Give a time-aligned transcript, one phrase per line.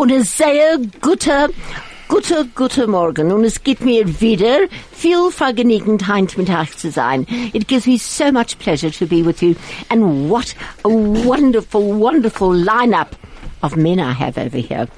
[0.00, 1.50] und ein sehr guter,
[2.08, 3.30] guter, guter Morgen.
[3.32, 4.60] Und es gibt mir wieder
[4.92, 7.26] viel Vergnügenheit mit euch zu sein.
[7.52, 9.54] It gives me so much pleasure to be with you.
[9.90, 13.08] And what a wonderful, wonderful lineup
[13.62, 14.88] of men I have over here.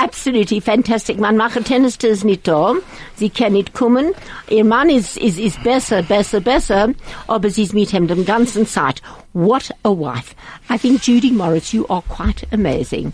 [0.00, 1.20] Absolutely fantastic.
[1.20, 2.74] Mein Tennister ist nicht da.
[3.14, 4.12] Sie kann nicht kommen.
[4.50, 6.88] Ihr Mann ist, ist, ist besser, besser, besser.
[7.28, 9.02] Oh, Aber sie ist mit ihm den ganzen Zeit.
[9.34, 10.34] What a wife.
[10.68, 13.12] I think Judy Morris, you are quite amazing.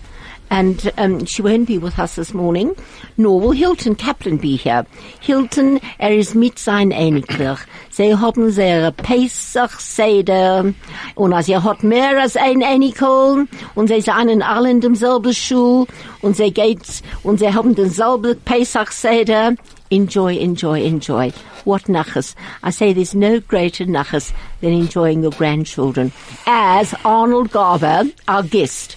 [0.50, 2.74] And um, she won't be with us this morning,
[3.16, 4.86] nor will Hilton Kaplan be here.
[5.20, 7.58] Hilton, er ist mit sein Einiglich.
[7.90, 10.74] Sie haben sehr Pesach Seder,
[11.16, 15.86] und er hat mehr als ein Einikel, und sie sind alle in demselben Schuh,
[16.22, 19.54] und sie geht, und sie haben denselben Pesach Seder.
[19.90, 21.32] Enjoy, enjoy, enjoy.
[21.64, 22.34] What nachas?
[22.62, 26.12] I say there's no greater nachas than enjoying your grandchildren.
[26.46, 28.96] As Arnold Garber, our guest,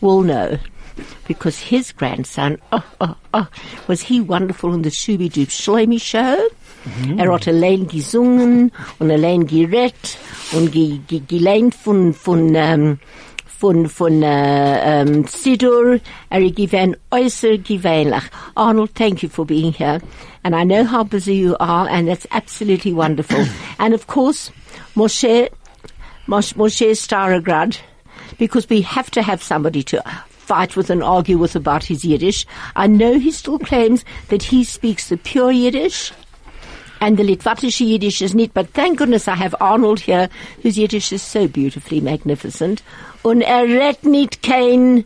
[0.00, 0.58] will know
[1.26, 3.48] because his grandson, oh, oh, oh,
[3.86, 6.36] was he wonderful in the Shubi Doob Shlomi show.
[6.84, 7.18] Mhm.
[7.18, 10.18] Er hat allein gesungen und allein gerett
[10.52, 12.98] und ge, ge, geleint von, von, ähm,
[13.44, 15.98] von, von äh, ähm, Sidur.
[16.30, 18.22] Er given äußer gewöhnlich.
[18.54, 20.00] Arnold, thank you for being here.
[20.44, 23.44] And I know how busy you are, and that's absolutely wonderful.
[23.80, 24.52] and of course,
[24.94, 25.48] Moshe,
[26.28, 27.78] Moshe, Moshe Starograd,
[28.38, 30.00] because we have to have somebody to
[30.46, 32.46] fight with and argue with about his Yiddish.
[32.76, 36.12] I know he still claims that he speaks the pure Yiddish.
[37.00, 40.30] And the Litvatische Yiddish is neat, but thank goodness I have Arnold here,
[40.62, 42.82] whose Yiddish is so beautifully magnificent.
[43.22, 45.04] Und er redt nicht kein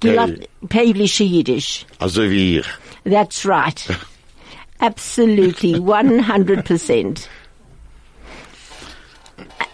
[0.00, 1.84] Päblische Yiddish.
[1.98, 2.66] Also wie ich.
[3.04, 3.84] That's right.
[4.80, 7.24] Absolutely, 100%.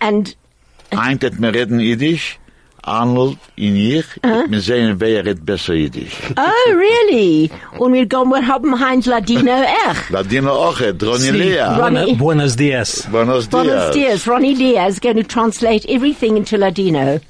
[0.00, 0.36] And...
[0.90, 2.38] Eint, mir reden Yiddish?
[2.82, 4.44] Arnold in ich, uh?
[4.48, 6.16] wir sehen, wer redet besser Jiddisch.
[6.36, 7.50] Oh, really?
[7.78, 10.10] Und wir gehen, wir haben Heinz Ladino echt.
[10.10, 11.30] Ladino auch, Ronnie sí.
[11.30, 11.60] Lea.
[11.78, 12.16] Ronnie.
[12.16, 13.06] Buenos dias.
[13.10, 13.64] Buenos dias.
[13.64, 14.26] Buenos dias.
[14.26, 17.20] Ronnie Lea is going to translate everything into Ladino.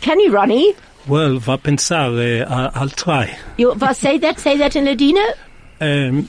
[0.00, 0.74] Can you, Ronnie?
[1.08, 3.36] Well, va pensar, uh, I'll try.
[3.56, 5.24] You, va, say that, say that in Ladino?
[5.80, 6.28] Um,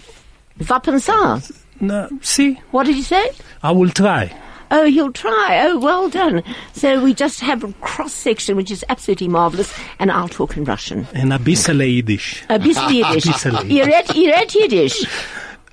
[0.58, 1.41] va pensar?
[1.80, 2.58] No, sí.
[2.72, 3.31] What did you say?
[3.62, 4.31] I will try.
[4.72, 5.62] Oh, he'll try.
[5.68, 6.44] Oh, well done.
[6.74, 10.64] So we just have a cross section, which is absolutely marvelous, and I'll talk in
[10.64, 11.08] Russian.
[11.14, 12.44] And a bissel Yiddish.
[12.50, 13.26] A bissel Yiddish.
[13.46, 15.06] Ihr redt, Yiddish.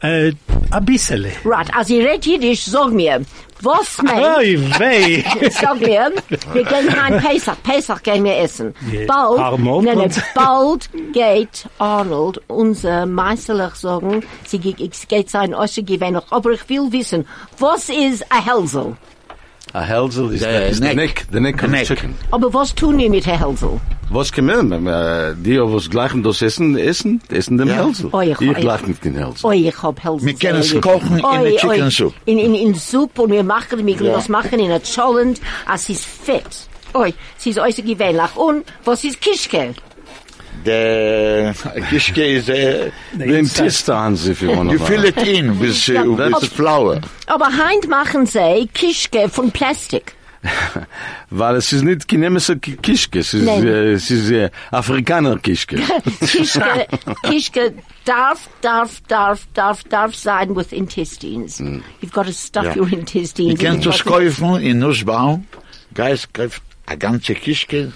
[0.03, 0.33] Uh,
[0.73, 1.27] A bissel.
[1.45, 3.21] Right, als ihr redt Yiddish, sag mir,
[3.61, 4.25] was meint...
[4.39, 5.23] Oi, wei.
[5.51, 6.11] sag mir,
[6.55, 8.75] wir gehen kein Pesach, Pesach gehen wir essen.
[8.91, 9.05] Yeah.
[9.07, 16.53] Bald, nein, nein, bald geht Arnold, unser Meisterlich sagen, sie geht sein Osche gewähnt, aber
[16.53, 17.27] ich will wissen,
[17.59, 18.97] was ist a Hälsel?
[19.75, 20.97] A Hälsel is, The the, is the neck.
[20.97, 21.87] neck, the neck The of the neck.
[21.87, 22.15] chicken.
[22.31, 23.79] Aber was tun wir mit a Hälsel?
[24.15, 25.31] Was können wir?
[25.31, 27.85] Äh, die, was gleich das essen, essen, essen den Ja.
[27.85, 28.11] Hälsel.
[28.13, 29.47] Oi, ich gleich nicht den Hälsel.
[29.47, 30.27] Oi, ich hab Hälsel.
[30.27, 31.91] Wir können es kochen in der Chicken.
[31.91, 32.15] Soup.
[32.27, 34.17] In, in, in Soup und wir machen, wir können Ja.
[34.17, 36.45] das machen in a Cholent, als ist fett.
[36.95, 38.37] Oi, sie ist äußerst gewöhnlich.
[38.37, 39.75] Und was ist Kischke?
[40.65, 41.53] The
[41.91, 46.17] kishke is uh, Den Tistans, if you want you to fill it in with, uh,
[46.17, 47.01] with flour.
[47.27, 50.15] Aber heint machen sie Kischke von Plastik.
[51.31, 55.77] Weil es ist nicht chinesische Kischke, es ist, äh, es ist äh, Afrikaner Kischke.
[56.21, 56.87] Kischke,
[57.23, 61.61] Kischke darf, darf, darf, darf, darf sein with intestines.
[61.61, 62.77] You've got to stuff Ja.
[62.77, 63.59] your intestines.
[63.59, 65.47] Du kannst das kaufen in Nussbaum.
[65.95, 67.93] Geist kauft a ganze Kishke.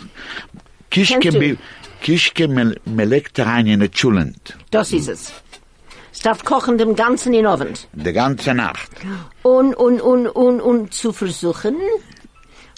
[0.91, 1.41] Kishke, Kennst du?
[1.41, 1.57] me,
[2.03, 4.57] Kishke me, me legt rein in a Chulent.
[4.71, 5.33] Das ist es.
[6.13, 7.75] Es darf kochen dem Ganzen in den Ofen.
[7.93, 8.91] Die ganze Nacht.
[9.43, 11.77] Und, und, und, und, und zu versuchen.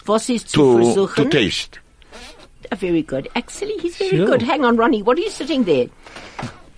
[0.09, 1.81] Was ist zu To, to taste.
[2.73, 3.29] Uh, very good.
[3.35, 4.27] Actually, he's very Sure.
[4.27, 4.43] good.
[4.43, 5.03] Hang on, Ronnie.
[5.05, 5.89] What are you sitting there?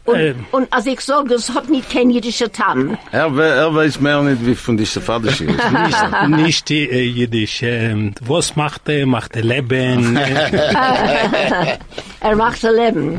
[0.06, 0.46] Und, Ähm.
[0.50, 2.96] und als ich sage, es hat nicht kein jüdischer Tam.
[3.12, 5.72] Er, we- er weiß mehr nicht, wie von dieser Vatersche ist.
[5.72, 7.62] nicht, nicht äh, Jiddisch.
[7.62, 9.06] Ähm, was macht er?
[9.06, 10.16] Macht er Leben?
[12.20, 13.18] Er macht ein Leben.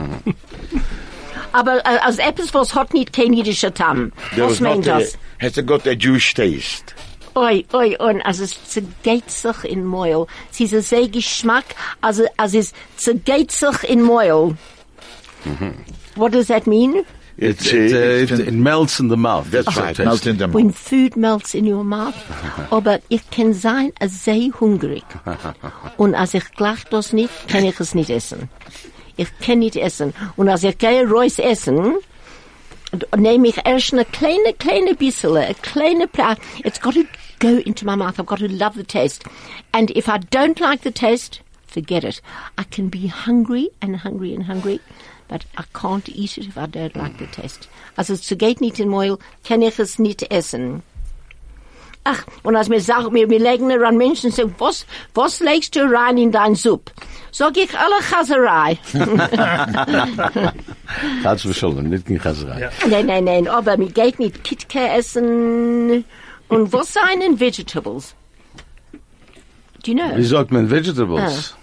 [1.54, 4.12] Aber äh, als etwas, was hat nicht kein jüdischer Tam.
[4.36, 5.18] There Was was meint das?
[5.40, 6.94] has it got a Jewish taste?
[7.36, 10.28] Oi, oi, und als es zergeht sich in Meul.
[10.52, 11.64] Sie ist ein sehr Geschmack,
[12.02, 14.58] also, als es zergeht sich in Meul.
[16.16, 17.06] What does that mean?
[17.38, 19.50] It's, It, uh, it's it, it melts in the mouth.
[19.50, 20.06] that's So right, taste.
[20.06, 20.54] melt in the mouth.
[20.56, 22.14] When food melts in your mouth.
[22.70, 25.04] Aber ich kann sein sehr hungrig.
[25.98, 28.50] Und als ich gleich das nicht, kann ich es nicht essen.
[29.18, 30.14] Ich kann nicht essen.
[30.36, 31.96] Und als ich gehe Reus essen,
[33.16, 37.06] nehme ich erst eine kleine, kleine bisschen, a kleine Pla It's got to
[37.40, 38.20] go into my mouth.
[38.20, 39.24] I've got to love the taste.
[39.74, 42.22] And if I don't like the taste, forget it.
[42.58, 44.80] I can be hungry and hungry and hungry.
[45.32, 47.70] but I can't eat it if I don't like the taste.
[47.98, 50.84] Also es geht nicht in Meul, kann ich es nicht essen.
[52.04, 55.82] Ach, und als mir sagt, mir, mir legen an Menschen sagen, was, was legst du
[55.82, 56.92] rein in dein Supp?
[57.32, 58.80] Sag ich alle Chaserei.
[61.24, 62.70] Ganz verschollen, nicht in Chaserei.
[62.90, 66.04] nein, nein, nein, aber mir geht nicht Kitke essen.
[66.50, 68.16] Und was seien Vegetables?
[69.84, 70.16] Do you know?
[70.18, 71.56] Wie sagt man Vegetables?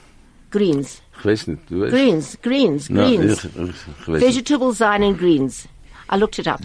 [0.50, 1.02] Greens.
[1.18, 1.92] Ich weiß nicht, du weißt.
[1.92, 3.44] Greens, greens, No, greens.
[3.44, 4.36] ich, ich, ich weiß nicht.
[4.36, 5.68] Vegetables seien greens.
[6.10, 6.60] I looked it up.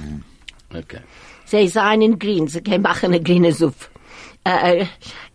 [0.73, 0.99] Okay.
[1.53, 3.85] Ze seien grün, ze können machen eine grüne Suppe.
[4.45, 4.87] Uh, äh, äh,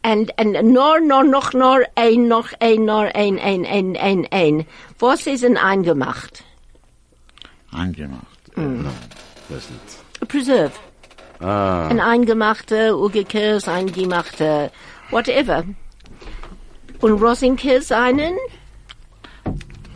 [0.02, 4.66] and and nor nor noch nor ein noch ein nor ein ein ein ein ein.
[4.98, 6.42] Was ist denn eingemacht?
[7.70, 8.40] Eingemacht.
[8.54, 8.64] Hm.
[8.64, 8.82] Äh, mm.
[8.82, 8.90] No,
[9.48, 10.28] das nicht.
[10.28, 10.72] Preserve.
[11.38, 11.86] Ah.
[11.86, 14.72] Ein eingemachter Ugekirs, eingemachter
[15.10, 15.62] whatever.
[17.00, 18.34] Und Rosinkirs einen?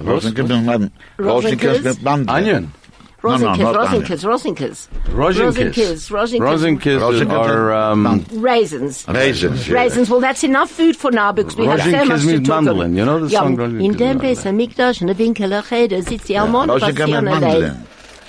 [0.07, 0.93] Rosinkirs mit Mandeln.
[1.19, 2.37] Rosenkirch mit Mandeln.
[2.37, 2.82] Onion.
[3.24, 4.88] No, no, Rosenkers, not Rosenkers, Rosenkers.
[5.10, 6.12] Rosenkis.
[6.12, 9.06] Rosenkers, Rosenkis Rosenkers are, um, and Raisins.
[9.08, 9.68] Raisins.
[9.68, 9.74] yeah.
[9.76, 10.10] Raisins.
[10.10, 12.64] Well, that's enough food for now because we have so Rosenkers much to means talk
[12.64, 12.92] mandolin.
[12.92, 13.00] about.
[13.00, 14.36] You know the Ja, song Rosenkers in dem mandolin.
[14.36, 17.84] Beis Hamikdash in der Winkeler Cheder sitzt die Almond Rosenkers mit Mandeln.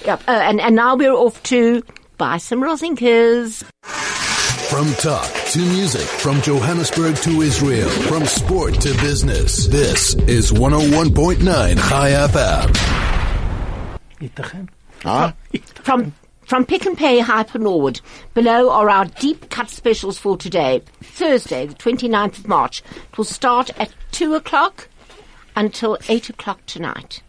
[0.07, 1.83] Yeah, uh, and, and now we're off to
[2.17, 3.63] buy some Rosenkers.
[4.71, 9.67] From talk to music, from Johannesburg to Israel, from sport to business.
[9.69, 12.69] This is 101.9 High FM.
[14.21, 14.65] ייתכן.
[15.84, 16.14] From
[16.46, 18.02] from Pick and Pay Hyper Norwood,
[18.34, 22.84] below are our deep cut specials for today, Thursday, the 29th of March.
[23.12, 24.90] It will start at 2 o'clock
[25.56, 27.22] until 8 o'clock tonight.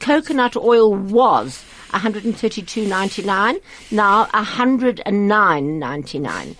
[0.00, 3.60] Coconut oil was 132.99,
[3.90, 6.56] now 109.99.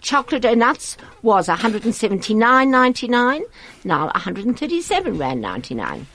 [0.00, 3.42] Chocolate and nuts was 179.99,
[3.84, 6.06] now 137 rand 99.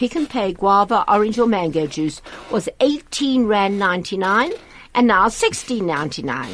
[0.00, 4.50] Pick and Pay guava, orange or mango juice was 18 rand 99
[4.94, 6.48] and now 16.99.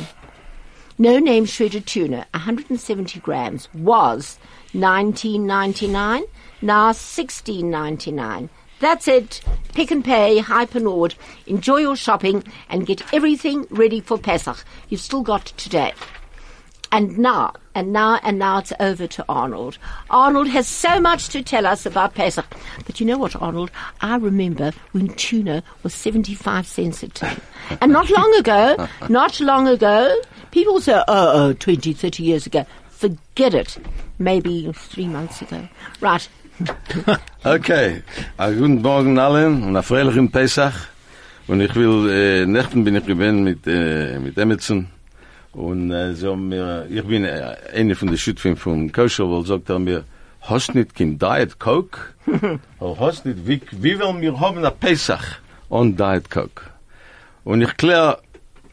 [0.98, 4.40] No name shredded tuna, 170 grams, was
[4.75, 6.25] 19.99,
[6.60, 8.48] now 16.99.
[8.81, 9.40] That's it.
[9.75, 11.14] Pick and pay, Hyper Nord.
[11.46, 14.64] Enjoy your shopping and get everything ready for Pesach.
[14.88, 15.93] You've still got today.
[16.96, 19.76] And now, and now, and now it's over to Arnold.
[20.08, 22.46] Arnold has so much to tell us about Pesach.
[22.87, 23.70] But you know what, Arnold?
[24.00, 27.38] I remember when tuna was 75 cents a ton.
[27.82, 30.19] And not long ago, not long ago,
[30.52, 32.64] people say, oh, oh, 20, 30 years ago.
[32.88, 33.76] Forget it.
[34.19, 35.69] Maybe three months ago.
[36.00, 36.26] Right.
[37.44, 38.02] Okay,
[38.38, 40.72] a guten Morgen allen und a freilichen Pesach.
[41.46, 44.88] Und ich will, äh, nächten bin ich gewesen mit, äh, mit Emerson.
[45.56, 49.79] Und äh, so mir, ich bin äh, eine von den Schüttfen vom Kosher, sagt er
[49.79, 50.05] mir,
[50.43, 51.99] hast nicht kein Diet Coke?
[52.79, 56.62] Oder hast nicht, wie, wie will wir haben a Pesach on Diet Coke?
[57.44, 58.19] Und ich klär,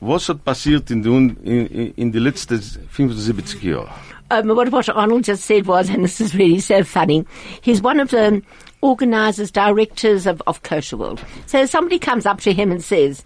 [0.01, 3.89] was hat passiert in den, in, in, in die letzten 75 Jahren?
[4.31, 7.25] um, what, what Arnold just said was, and this is really so funny,
[7.61, 8.41] he's one of the
[8.81, 11.23] organizers, directors of, of Kosher World.
[11.45, 13.23] So somebody comes up to him and says,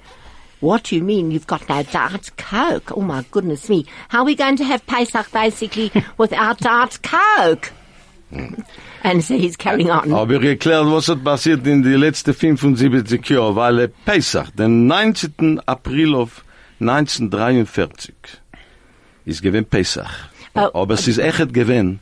[0.59, 2.95] what do you mean you've got no Diet Coke?
[2.98, 3.86] Oh my goodness me.
[4.09, 7.71] How are we going to have Pesach basically without Diet Coke?
[9.04, 10.12] And so he's carrying on.
[10.12, 14.87] Aber ich erklärt, was hat passiert in die letzten 75 Jahre, weil er Pesach, den
[14.87, 15.61] 19.
[15.66, 16.44] April auf
[16.80, 18.14] 1943,
[19.26, 20.11] ist gewesen Pesach.
[20.56, 20.69] Oh.
[20.73, 21.99] Aber es ist echt gewesen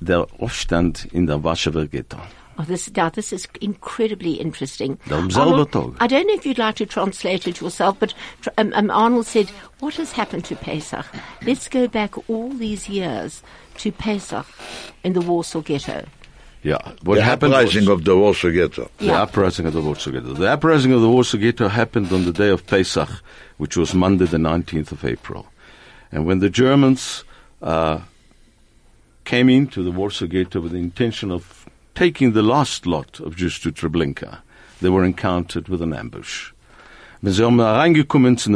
[0.00, 2.18] der Aufstand in der Warschauer Ghetto.
[2.58, 4.98] Oh, this, now, this is incredibly interesting.
[5.10, 8.14] Arnold, I don't know if you'd like to translate it yourself, but
[8.56, 11.04] um, um, Arnold said, what has happened to Pesach?
[11.42, 13.42] Let's go back all these years
[13.78, 14.46] to Pesach
[15.04, 16.06] in the Warsaw Ghetto.
[16.62, 18.90] Yeah, what The happened uprising was, of the Warsaw Ghetto.
[18.98, 19.12] Yeah.
[19.12, 20.32] the uprising of the Warsaw Ghetto.
[20.32, 23.08] The uprising of the Warsaw Ghetto happened on the day of Pesach,
[23.58, 25.46] which was Monday the 19th of April.
[26.10, 27.22] And when the Germans
[27.60, 28.00] uh,
[29.24, 31.65] came into the Warsaw Ghetto with the intention of
[31.96, 34.38] taking the last lot of Jews to Treblinka,
[34.80, 36.52] they were encountered with an ambush.
[37.22, 38.52] Wenn sie um reingekommen sie,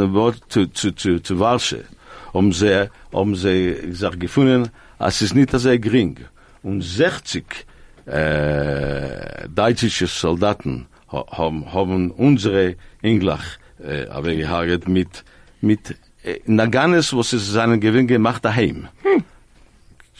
[3.35, 4.69] sie, sag, gefunden,
[4.99, 6.19] es ist nicht sehr gering.
[6.63, 7.65] Und 60
[8.05, 13.43] äh, deutsche Soldaten ha- haben, haben unsere Englach
[13.83, 15.23] äh, aber gehaget mit,
[15.59, 18.87] mit äh, Naganes, was es seinen Gewinn gemacht daheim.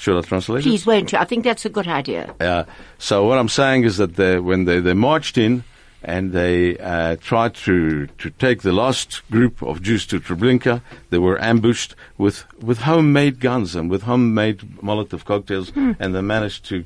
[0.02, 0.64] Should I translate it?
[0.64, 1.20] Please, won't you?
[1.20, 2.34] I think that's a good idea.
[2.40, 2.64] Uh,
[2.98, 5.64] so what I'm saying is that they, when they, they marched in
[6.02, 10.82] and they uh, tried to, to take the last group of Jews to Treblinka,
[11.12, 16.66] they were ambushed with, with homemade guns and with homemade Molotov cocktails, and they managed
[16.66, 16.84] to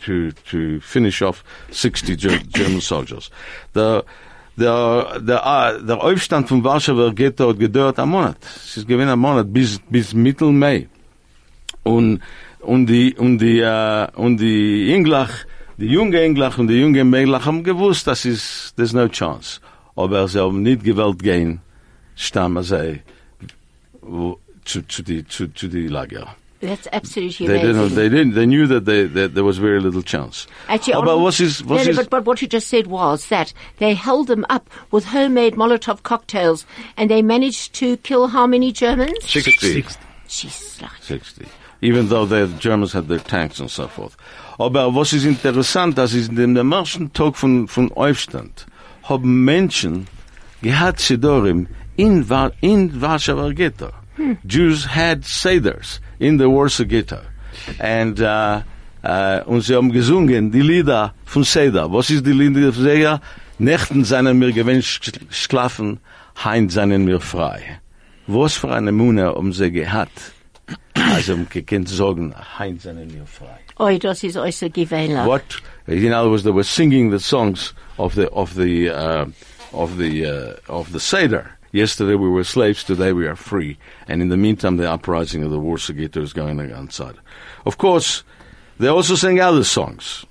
[0.00, 3.30] to, to finish off 60 German soldiers.
[3.72, 4.04] The,
[4.56, 8.36] der, der, der Aufstand von Warschauer Ghetto hat gedauert einen Monat.
[8.44, 10.86] Es ist gewesen ein Monat bis, bis Mittel Mai.
[11.82, 12.20] Und,
[12.72, 15.32] und die, und die, uh, und die Englach,
[15.78, 19.60] die junge Englach und die junge Englach haben gewusst, dass es, there's no chance.
[19.96, 21.60] Aber sie haben nicht gewollt gehen,
[22.14, 23.00] stammen sie,
[24.02, 26.34] wo- zu, zu die, zu, zu die Lager.
[26.60, 27.74] That's absolutely They amazing.
[27.76, 30.48] didn't, they didn't, they knew that they, that there was very little chance.
[30.68, 33.28] Actually, Aber on- was is, was no, no, but, but what you just said was
[33.28, 38.46] that they held them up with homemade Molotov cocktails and they managed to kill how
[38.46, 39.24] many Germans?
[39.24, 39.52] 60.
[39.52, 39.98] Six.
[40.28, 41.46] Jesus, like 60.
[41.80, 44.16] Even though the Germans had their tanks and so forth.
[44.58, 48.66] Aber was ist interessant, das ist in dem ersten Tag von, von Aufstand,
[49.04, 50.08] haben Menschen
[50.62, 52.26] gehabt Sidorim in,
[52.60, 53.90] in Warschauer Ghetto.
[54.44, 57.20] Jews had Seders in the Warsaw Ghetto.
[57.78, 58.62] And, uh,
[59.04, 61.92] uh, und sie haben gesungen, die Lieder von Seder.
[61.92, 63.20] Was ist die Lieder von Seder?
[63.58, 64.84] Nächten seien mir gewinnt
[65.30, 65.98] schlafen,
[66.44, 67.80] heint seien mir frei.
[68.26, 70.32] Was für eine Mune haben sie gehabt?
[70.94, 72.34] Also, man kann sagen,
[73.06, 73.58] mir frei.
[73.78, 75.26] oi, das ist also gewähler.
[75.26, 79.26] What, in other words, they were singing the songs of the, of the, uh,
[79.72, 81.50] of the, uh, of the Seder.
[81.72, 83.78] Yesterday we were slaves, today we are free.
[84.08, 87.16] And in the meantime, the uprising of the Warsaw Ghetto is going on outside.
[87.66, 88.24] Of course,
[88.78, 90.24] they also sang other songs.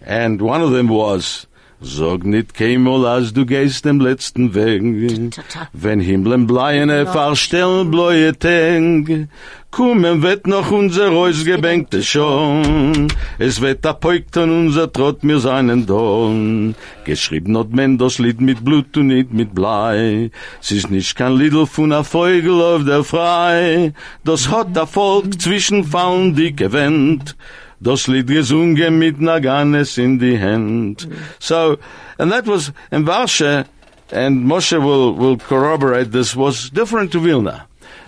[0.00, 1.46] And one of them was,
[1.84, 5.34] Sag nit keinmal, als du gehst dem letzten Weg,
[5.72, 9.28] wenn Himmeln bleiene verstellen bläue Teng,
[9.72, 13.08] kommen wird noch unser Hausgebänkte schon,
[13.38, 18.64] es wird apoikt an unser Trott mir seinen Don, geschrieben hat man das Lied mit
[18.64, 23.02] Blut und nicht mit Blei, es ist nicht kein Liedl von a Vogel auf der
[23.02, 23.92] Frei,
[24.24, 27.34] das hat der Volk zwischen Fallen dicke Wend,
[27.82, 31.08] das Lied gesungen mit Naganes in die Hand.
[31.38, 31.78] So,
[32.18, 33.66] and that was, in Varsha,
[34.12, 37.66] and Moshe will, will corroborate this, was different to Vilna.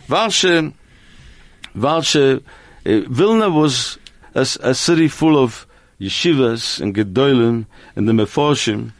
[0.09, 0.73] Varsha,
[1.76, 3.99] Varsha, uh, Vilna was
[4.35, 5.66] a city full of
[6.00, 7.66] yeshivas and gedolim
[7.97, 8.93] and the meforshim.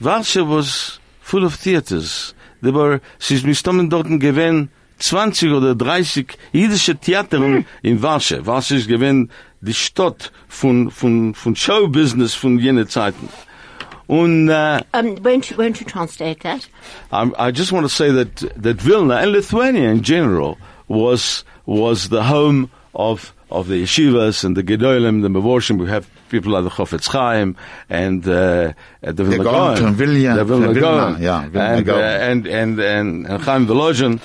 [0.00, 2.34] Varsha was full of theaters.
[2.60, 3.88] There were, sie ist mistommen
[4.20, 8.40] gewesen, 20 oder 30 jüdische Theatern in Varsha.
[8.40, 9.30] Varsha ist gewesen
[9.64, 13.28] die Stadt von, von, von Showbusiness von jenen Zeiten.
[14.06, 16.68] Und, uh, Um, won't, you, won't you translate that?
[17.10, 22.10] I'm, I just want to say that that Vilna and Lithuania in general was was
[22.10, 25.78] the home of of the yeshivas and the gedolim, the meforshim.
[25.80, 27.56] We have people like the Chofetz Chaim
[27.88, 30.80] and uh, the Vilna Gaon Gaon, from Vilna- the Vilna from Vilna,
[31.14, 32.04] Gaon, yeah, Vilna and, uh, Gaon.
[32.30, 34.20] and and and and Chaim Volozhin.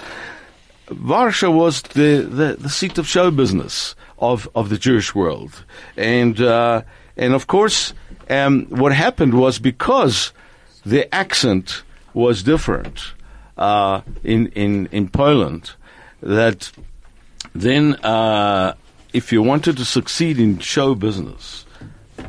[0.92, 5.64] Varsha was the, the, the seat of show business of, of the Jewish world.
[5.98, 6.84] And, uh,
[7.18, 7.94] and of course,
[8.30, 10.32] um, what happened was because
[10.86, 11.84] the accent
[12.14, 13.14] was different,
[13.58, 15.72] uh, in, in, in Poland,
[16.22, 16.72] that
[17.54, 18.76] then, uh,
[19.14, 21.66] if you wanted to succeed in show business,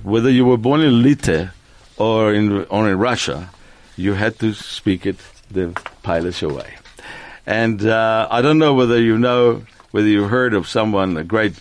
[0.03, 1.51] whether you were born in Lite
[1.97, 3.51] or in, or in Russia,
[3.97, 5.17] you had to speak it
[5.51, 6.75] the Polish way.
[7.47, 11.55] And uh, I don't know whether you know, whether you heard of someone, a great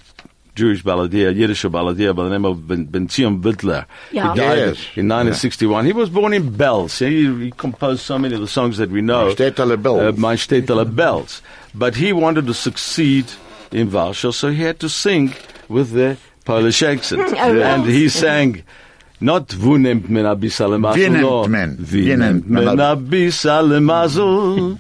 [0.59, 3.85] Jewish balladeer, Yiddish balladeer by the name of Ben, ben Zion Witler.
[4.11, 4.33] Yeah.
[4.33, 4.77] He died Yes.
[4.95, 5.85] in 1961.
[5.85, 6.99] He was born in Belz.
[6.99, 9.25] He, he composed so many of the songs that we know.
[9.27, 10.01] Mein Städterle Belz.
[10.09, 11.41] Uh, Mein Städterle Belz.
[11.73, 13.25] But he wanted to succeed
[13.71, 15.33] in Warsaw, so he had to sing
[15.69, 17.21] with the Polish accent.
[17.37, 17.75] Oh, yeah.
[17.75, 18.63] and he sang,
[19.21, 21.77] not Wo nimmt men a bissale Masel, Wie nimmt no, men?
[21.79, 24.77] Wie Wie nimmt nimmt men men a- a bissale Masel,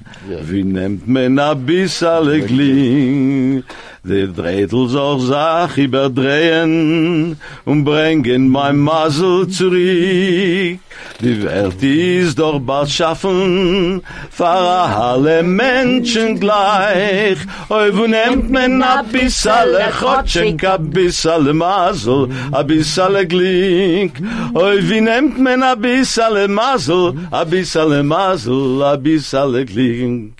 [0.49, 3.63] wie nimmt men a bissale Gling,
[4.03, 10.79] die Drehtels auch Sach überdrehen und bringen mein Masel zurück.
[11.21, 17.37] Die Welt ist doch bald schaffen, für alle Menschen gleich.
[17.69, 24.13] Oi, wo nimmt men a bissale Chotschenk, a bissale Masel, a bissale Glink.
[24.53, 30.39] Oi, wie nimmt men a bissale Masel, a bissale Masel, a bissale Glink.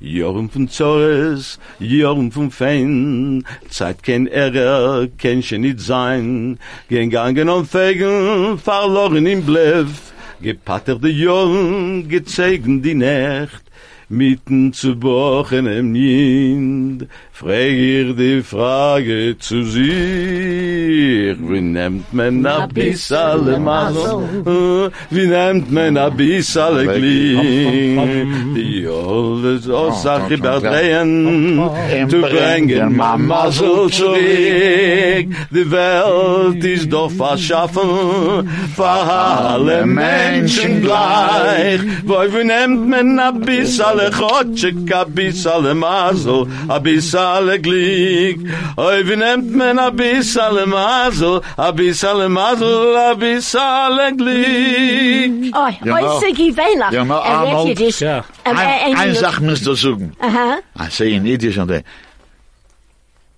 [0.00, 6.58] Jorn von Zores, Jorn von Fein, sein, Zeit kein Ehre, kein Schnitt sein,
[6.88, 13.62] Gehen gangen und fegen, verloren im Bluff, Gepatter die Jungen, gezeigen die Nacht,
[14.08, 21.36] Mitten zu bochen im Nind, frag ihr die Frage zu sich.
[21.50, 24.90] Wie nimmt man a bissale Masel?
[25.10, 28.54] Wie nimmt man a bissale Glück?
[28.54, 31.70] Die soll es aus Oh, oh, überdrehen,
[32.08, 35.26] zu bringen Mama so zurück.
[35.50, 41.80] Die Welt ist doch verschaffen, für alle Menschen gleich.
[42.04, 48.38] Wo wir nehmt men a bissale Chotschek, a bissale Masel, a bissale alle glik
[48.76, 54.08] oi wie nemt men a bis alle mazo a bis alle mazo a bis alle
[54.20, 57.78] glik oi oi sigi vela ja ma er arnold.
[58.00, 58.24] ja.
[58.44, 60.58] Ein sach mir zu sagen aha.
[60.74, 61.70] Ah, I sehe in idisch und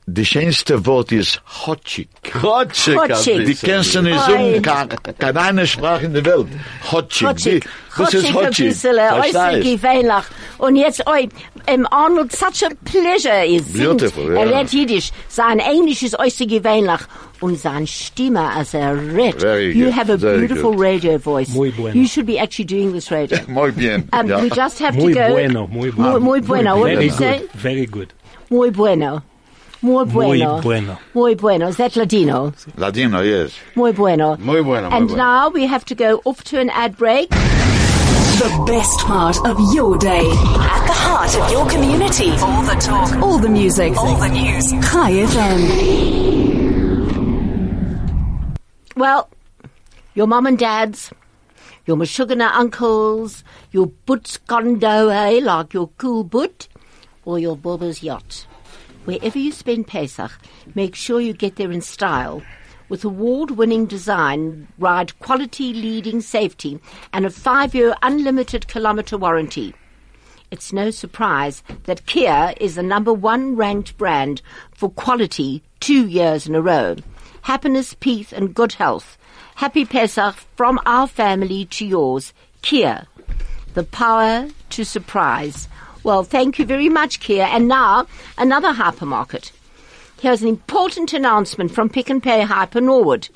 [0.07, 2.09] the schönste Wort ist Hotchik.
[2.41, 3.45] Chotschek, a Chotschek.
[3.47, 4.61] Die kennst du nicht Oi.
[4.61, 6.47] sagen, kein, kein eine Sprache in der Welt.
[6.93, 7.29] Hotchik.
[7.29, 7.69] Hotchik.
[7.97, 9.63] Was ist Hotchik ein Hotchik?
[9.63, 10.31] Siggy Weihnacht.
[10.59, 11.29] Und jetzt, oi,
[11.73, 13.99] um, Arnold, such a pleasure is singt.
[13.99, 14.43] Beautiful, ja.
[14.45, 15.11] Er redt Jiddisch.
[15.29, 17.09] Sein Englisch ist Siggy Weihnacht.
[17.41, 19.41] Und sein Stimme, als er redt.
[19.41, 20.81] Very You good, have a very beautiful good.
[20.81, 21.51] radio voice.
[21.53, 21.95] Muy bueno.
[21.95, 23.39] You should be actually doing this radio.
[23.49, 24.09] Muy bien.
[24.13, 24.41] Um, ja.
[24.41, 25.29] We just have Muy to go.
[25.33, 26.13] bueno, muy bueno.
[26.13, 26.77] Muy, muy bueno.
[26.79, 27.39] What did Very you say?
[27.41, 28.09] good, very good.
[28.51, 29.23] Muy bueno.
[29.83, 30.53] Muy bueno.
[30.55, 30.99] Muy bueno.
[31.15, 31.69] Muy bueno.
[31.69, 32.53] Is that Ladino?
[32.77, 33.53] Ladino, yes.
[33.75, 34.37] Muy bueno.
[34.39, 35.23] Muy bueno, muy And bueno.
[35.23, 37.29] now we have to go off to an ad break.
[37.31, 40.27] The best part of your day.
[40.29, 42.31] At the heart of your community.
[42.43, 43.17] All the talk.
[43.23, 43.97] All the music.
[43.97, 44.73] All the news.
[44.85, 46.77] High FM.
[48.97, 49.29] Well,
[50.15, 51.11] your mum and dads,
[51.87, 56.69] your Meshuggah uncles, your But's condo, eh, like your cool But,
[57.25, 58.47] or your Boba's yacht.
[59.07, 60.33] Wherever you spend Pesach,
[60.75, 62.43] make sure you get there in style.
[62.89, 66.81] With award-winning design, ride quality leading safety,
[67.13, 69.75] and a five-year unlimited kilometre warranty.
[70.51, 76.49] It's no surprise that Kia is the number one ranked brand for quality two years
[76.49, 76.97] in a row.
[77.43, 79.17] Happiness, peace, and good health.
[79.55, 82.33] Happy Pesach from our family to yours.
[82.63, 83.07] Kia,
[83.75, 85.69] the power to surprise.
[86.07, 87.43] Well, thank you very much, Kia.
[87.43, 88.07] And now,
[88.39, 89.51] another hypermarket.
[90.21, 93.29] Here's an important announcement from Pick and Pay Hyper Norwood.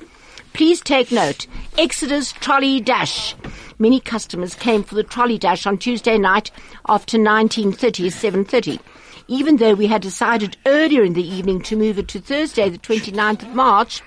[0.53, 1.49] Please take note.
[1.77, 3.35] Exodus Trolley Dash.
[3.81, 6.53] Many customers came for the trolley dash on Tuesday night
[6.89, 8.79] after 1930 7.30.
[9.27, 12.79] Even though we had decided earlier in the evening to move it to Thursday, the
[12.79, 14.01] 29th of March,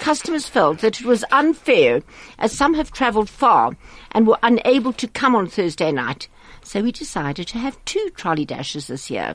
[0.00, 2.02] customers felt that it was unfair
[2.38, 3.74] as some have travelled far
[4.10, 6.28] and were unable to come on Thursday night.
[6.62, 9.34] So we decided to have two trolley dashes this year.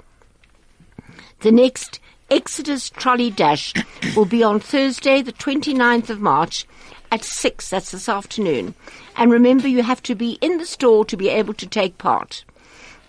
[1.41, 3.73] The next Exodus Trolley Dash
[4.15, 6.65] will be on Thursday, the 29th of March
[7.11, 7.69] at 6.
[7.69, 8.73] That's this afternoon.
[9.15, 12.43] And remember, you have to be in the store to be able to take part.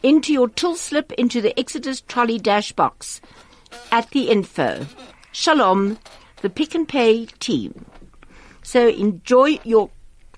[0.02, 3.20] Into your till slip into the Exodus Trolley Dash box
[3.90, 4.86] at the info.
[5.32, 5.98] Shalom,
[6.42, 7.86] the Pick and Pay team.
[8.62, 9.90] So enjoy your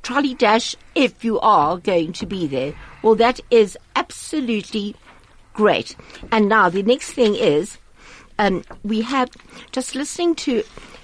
[0.02, 2.74] trolley dash if you are going to be there.
[3.02, 4.96] Well, that is absolutely
[5.54, 5.96] great.
[6.32, 7.78] And now the next thing is,
[8.38, 9.30] um, we have
[9.72, 10.62] just listening to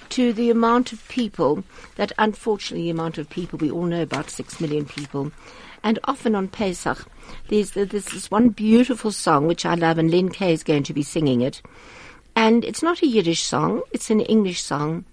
[0.09, 1.63] to the amount of people
[1.95, 5.31] that unfortunately the amount of people we all know about six million people,
[5.83, 7.05] and often on Pesach
[7.49, 10.93] there's there's this one beautiful song which I love, and Lynn Kay is going to
[10.93, 11.61] be singing it,
[12.35, 15.05] and it's not a Yiddish song; it's an English song,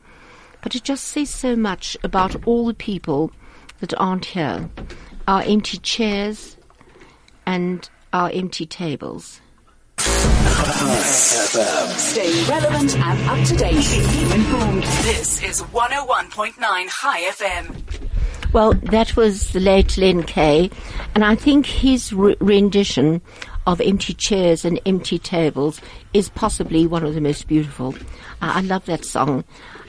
[0.62, 3.32] but it just says so much about all the people
[3.84, 4.70] that aren't here,
[5.28, 6.56] our empty chairs,
[7.44, 9.42] and our empty tables.
[9.98, 10.14] Stay
[12.48, 13.84] relevant and up to date.
[13.84, 14.84] Keep informed.
[15.02, 17.76] This is 101.9 High FM.
[18.54, 20.70] Well, that was the late Len Kay,
[21.14, 23.20] and I think his re- rendition
[23.66, 25.78] of Empty Chairs and Empty Tables
[26.14, 27.94] is possibly one of the most beautiful.
[28.40, 29.44] I, I love that song.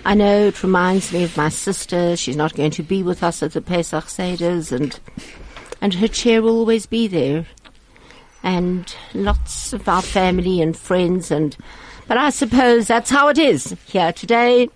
[0.05, 2.15] I know it reminds me of my sister.
[2.15, 4.97] She's not going to be with us at the Pesach Seders, and
[5.81, 7.45] and her chair will always be there.
[8.43, 11.57] And lots of our family and friends, and
[12.07, 14.69] but I suppose that's how it is here today,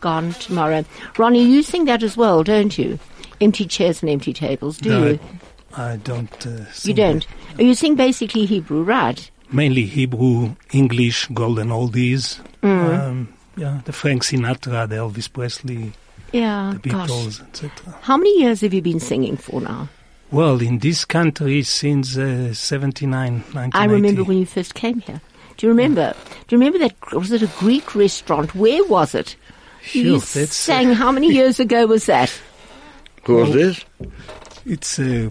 [0.00, 0.84] gone tomorrow.
[1.16, 2.98] Ronnie, you sing that as well, don't you?
[3.40, 5.20] Empty chairs and empty tables, do No, you?
[5.76, 6.46] I don't.
[6.46, 7.24] Uh, You don't.
[7.58, 9.30] Oh, You sing basically Hebrew, right?
[9.52, 12.40] Mainly Hebrew, English, golden oldies.
[12.62, 12.98] Mm.
[12.98, 15.92] Um, yeah, the Frank Sinatra, the Elvis Presley,
[16.32, 16.74] Yeah.
[16.82, 16.90] the.
[16.90, 17.70] Beatles, etc.
[18.02, 19.88] How many years have you been singing for now?
[20.30, 23.76] Well, in this country since uh, 79, 1980.
[23.78, 25.20] I remember when you first came here.
[25.58, 26.14] Do you remember?
[26.48, 26.94] Do you remember that?
[27.12, 28.54] Was it a Greek restaurant?
[28.54, 29.36] Where was it?
[29.92, 30.92] you Sure, that's, uh, sang.
[30.94, 32.32] How many years ago was that?
[33.24, 33.84] Who was this?
[34.64, 35.28] It's uh,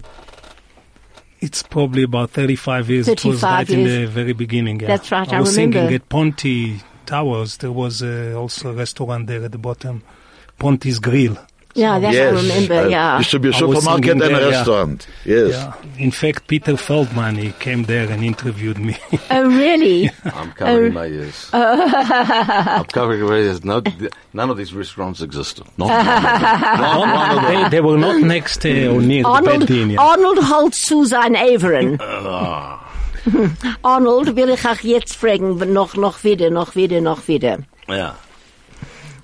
[1.40, 3.08] it's probably about 35 years.
[3.08, 3.92] it was 35 right in years.
[4.00, 4.78] the very beginning.
[4.80, 4.86] Yeah.
[4.86, 5.78] That's right, I was remember.
[5.80, 7.56] singing at Ponte Towers.
[7.58, 10.02] There was uh, also a restaurant there at the bottom,
[10.58, 11.36] Ponty's Grill.
[11.74, 13.16] Yeah, that I remember, Uh, yeah.
[13.16, 14.56] Used to be a I was supermarket singing and a there, yeah.
[14.58, 15.06] restaurant.
[15.24, 15.50] Yes.
[15.52, 16.04] Yeah.
[16.04, 18.94] In fact, Peter Feldman, he came there and interviewed me.
[19.30, 20.10] Oh, really?
[20.24, 21.48] I'm covering my ears.
[21.54, 23.64] I'm covering my ears.
[23.64, 23.80] No,
[24.34, 25.64] none of these restaurants existed.
[25.78, 26.22] Not of them.
[26.82, 27.62] Not one of them.
[27.62, 29.90] they, they were not next to or near the Arnold, building.
[29.92, 30.00] Yeah.
[30.02, 31.96] Arnold holt zu sein Everen.
[33.82, 37.58] Arnold will ich auch jetzt fragen, noch, noch wieder, noch wieder, noch wieder.
[37.88, 38.16] Yeah.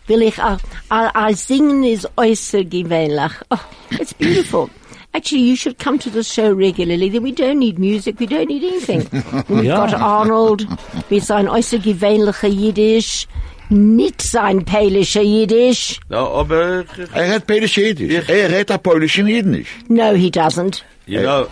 [0.06, 0.58] Will ich auch,
[0.88, 3.32] auch, auch singen ist äußerst gewöhnlich.
[3.50, 3.56] Oh,
[3.98, 4.68] it's beautiful.
[5.12, 7.08] Actually, you should come to the show regularly.
[7.10, 9.02] Then we don't need music, we don't need anything.
[9.48, 9.86] We've Ja.
[9.86, 10.66] got Arnold
[11.10, 13.26] mit sein äußerst gewöhnlicher Jiddisch,
[13.70, 15.98] nicht sein pälischer Jiddisch.
[16.08, 18.26] No, aber, Hij redt Polish Jiddisch.
[18.26, 19.68] Hij redt dat Polish en Jiddisch.
[19.88, 20.82] No, he doesn't.
[21.06, 21.46] you know,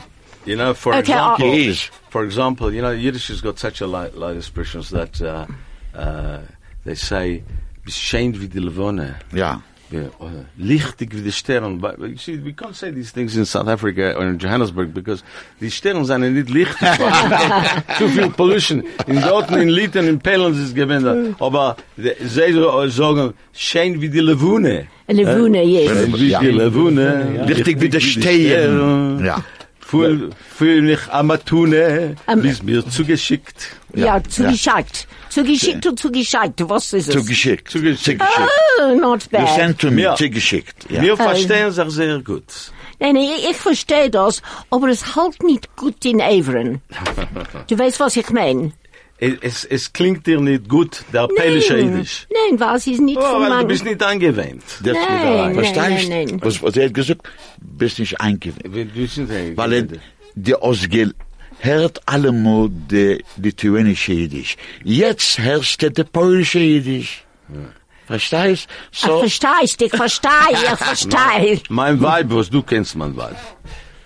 [0.46, 1.90] you know, for Okay, example, He is.
[2.10, 5.46] for example, you know, Yiddish has got such a light, light expressions that uh,
[5.94, 6.38] uh,
[6.84, 7.42] they say,
[7.84, 9.60] "Beschämt wie die Levone." Ja.
[9.92, 10.26] Yeah, uh,
[10.58, 11.78] lichtig wie die Sterren.
[11.80, 15.22] But you see, we can't say these things in South Africa or in Johannesburg because
[15.60, 16.88] die Sterren sind nicht lichtig.
[17.98, 18.82] Too viel pollution.
[19.06, 21.06] In Dorten, in Lieten, in Pelens ist gewinnt.
[21.40, 24.88] Aber de- sie so- sagen, schön wie die Levune.
[25.08, 25.28] A yes.
[25.28, 27.44] Schön wie die Levune.
[27.46, 29.24] Lichtig wie de Steen.
[29.24, 29.36] Ja.
[29.88, 33.76] Fühl, fühl mich Amatune, Am- bis mir zugeschickt.
[33.94, 35.06] Ja, zugeschickt.
[35.28, 36.68] Zugeschickt und zugeschickt.
[36.68, 37.14] Was ist es?
[37.14, 37.70] Zugeschickt.
[37.70, 38.20] Zugeschickt.
[38.80, 39.54] Oh, not You bad.
[39.54, 40.02] sent to me.
[40.02, 40.16] Ja.
[40.16, 40.90] Zugeschickt.
[40.90, 41.02] Ja.
[41.02, 42.44] Wir verstehen sich sehr gut.
[42.98, 46.80] Nein, nein, ich, ich verstehe das, aber es halt nicht gut in Everen.
[47.68, 48.72] Du weißt, was ich meine?
[49.18, 52.26] Es, es klingt dir nicht gut, der Pälische Jiddisch.
[52.30, 53.68] Nein, was ist nicht Oh, von weil du meinem...
[53.68, 54.62] bist nicht angewöhnt.
[54.84, 54.92] Nee,
[55.54, 56.36] Verstehst nee, nee.
[56.42, 57.22] Was, was er hat gesagt?
[57.78, 59.56] Bist nicht nicht.
[59.56, 59.88] Weil
[60.34, 61.14] die Osgel
[61.60, 64.56] hört allemal die lituanische Jiddisch.
[64.84, 67.24] Jetzt hörst du die polnische Jiddisch.
[68.06, 68.68] Verstehst?
[68.92, 71.60] Ich So, verstehe, ich verstehe, ich verstehe.
[71.68, 73.36] Mein Weib, was du kennst, mein Weib.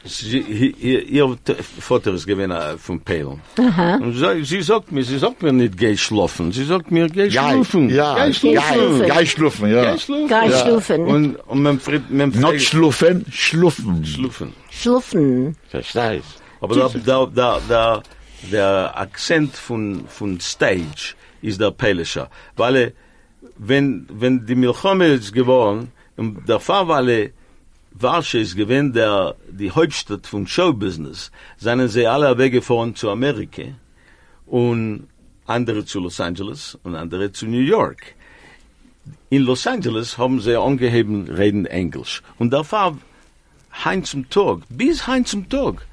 [0.02, 0.38] Sie,
[0.80, 1.38] ihr, ihr
[1.78, 3.40] Vater ist gewesen äh, von Palen.
[3.56, 6.52] Und sie, sie sagt mir, sie sagt mir nicht geh schlafen.
[6.52, 7.90] Sie sagt mir geh ja, schlafen.
[7.90, 9.06] ja, Geh ja, schlafen.
[9.06, 9.94] ja, schluffen, ja.
[9.94, 11.04] Geh schlafen.
[11.04, 11.12] Geh.
[11.12, 14.04] Und, und man fragt, man Not fragt, schluffen, schluffen.
[14.06, 14.52] schlufen.
[14.70, 15.56] Schluffen.
[15.68, 16.42] Verstehst?
[16.62, 18.02] Aber der, der, der, der,
[18.50, 22.30] der Akzent von, von Stage ist der Pälischer.
[22.56, 22.92] Weil, er,
[23.58, 27.30] wenn, wenn die Milchome ist geworden, und der er,
[27.92, 33.64] Warsche ist gewesen der, die Hauptstadt vom Showbusiness, seien sie alle weggefahren zu Amerika
[34.46, 35.08] und
[35.46, 38.14] andere zu Los Angeles und andere zu New York.
[39.28, 42.22] In Los Angeles haben sie angeheben, reden Englisch.
[42.38, 42.96] Und der Fall,
[43.84, 45.86] Hein zum Tag, bis Hein zum Tag,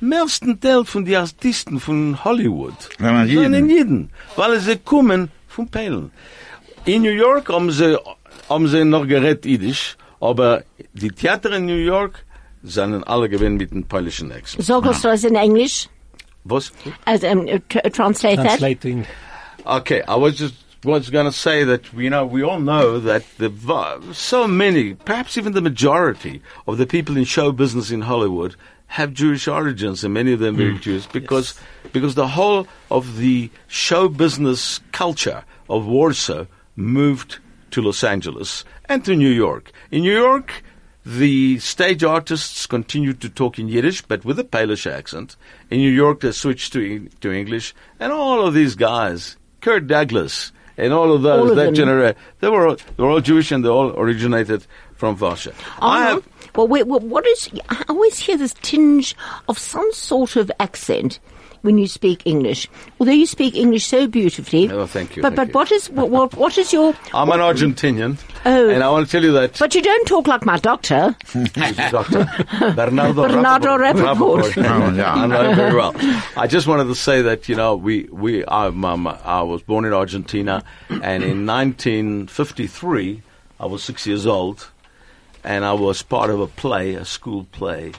[0.00, 2.74] meisten Teil von die Artisten von Hollywood.
[2.98, 3.54] Ja, man jeden.
[3.54, 4.10] in Jeden.
[4.36, 6.10] Weil sie kommen von Palen.
[6.84, 7.98] In New York haben sie,
[8.48, 12.24] haben sie noch gerät Jiddisch, aber die Theater in New York
[12.62, 14.64] sind alle gewesen mit dem polnischen Accent.
[14.64, 15.88] Sag uns das in Englisch.
[16.44, 16.72] Was?
[17.04, 18.58] As, um, tr translate that.
[18.58, 19.06] Translating.
[19.66, 23.22] Okay, I was just was going to say that you know we all know that
[23.38, 23.50] the
[24.12, 28.56] so many, perhaps even the majority of the people in show business in Hollywood
[28.86, 31.54] have Jewish origins, and many of them very Jewish because
[31.92, 37.38] because the whole of the show business culture of Warsaw moved
[37.74, 39.72] to Los Angeles and to New York.
[39.90, 40.62] In New York.
[41.06, 45.36] The stage artists continued to talk in Yiddish, but with a Polish accent.
[45.68, 50.50] In New York, they switched to to English, and all of these guys, Kirk Douglas,
[50.78, 53.52] and all of those All of that generation, they were all, they were all Jewish,
[53.52, 55.52] and they all originated from Varsha.
[55.78, 57.50] I Arnold, have, well, wait, what, what is?
[57.68, 59.14] I always hear this tinge
[59.46, 61.20] of some sort of accent
[61.64, 62.68] when you speak English.
[63.00, 64.70] Although you speak English so beautifully.
[64.70, 65.52] Oh, thank you, But thank but you.
[65.54, 66.94] what is what, what what is your?
[67.14, 68.68] I'm an Argentinian, Oh.
[68.68, 71.16] and I want to tell you that But you don't talk like my doctor.
[71.90, 72.28] Dr.
[72.76, 74.52] Bernardo, Bernardo Rappaport.
[74.58, 75.14] Oh, yeah.
[75.14, 75.94] I know him very well.
[76.36, 79.62] I just wanted to say that you know we we I, my, my, I was
[79.62, 83.22] born in Argentina, and in 1953
[83.60, 84.68] I was six years old,
[85.42, 87.92] and I was part of a play, a school play,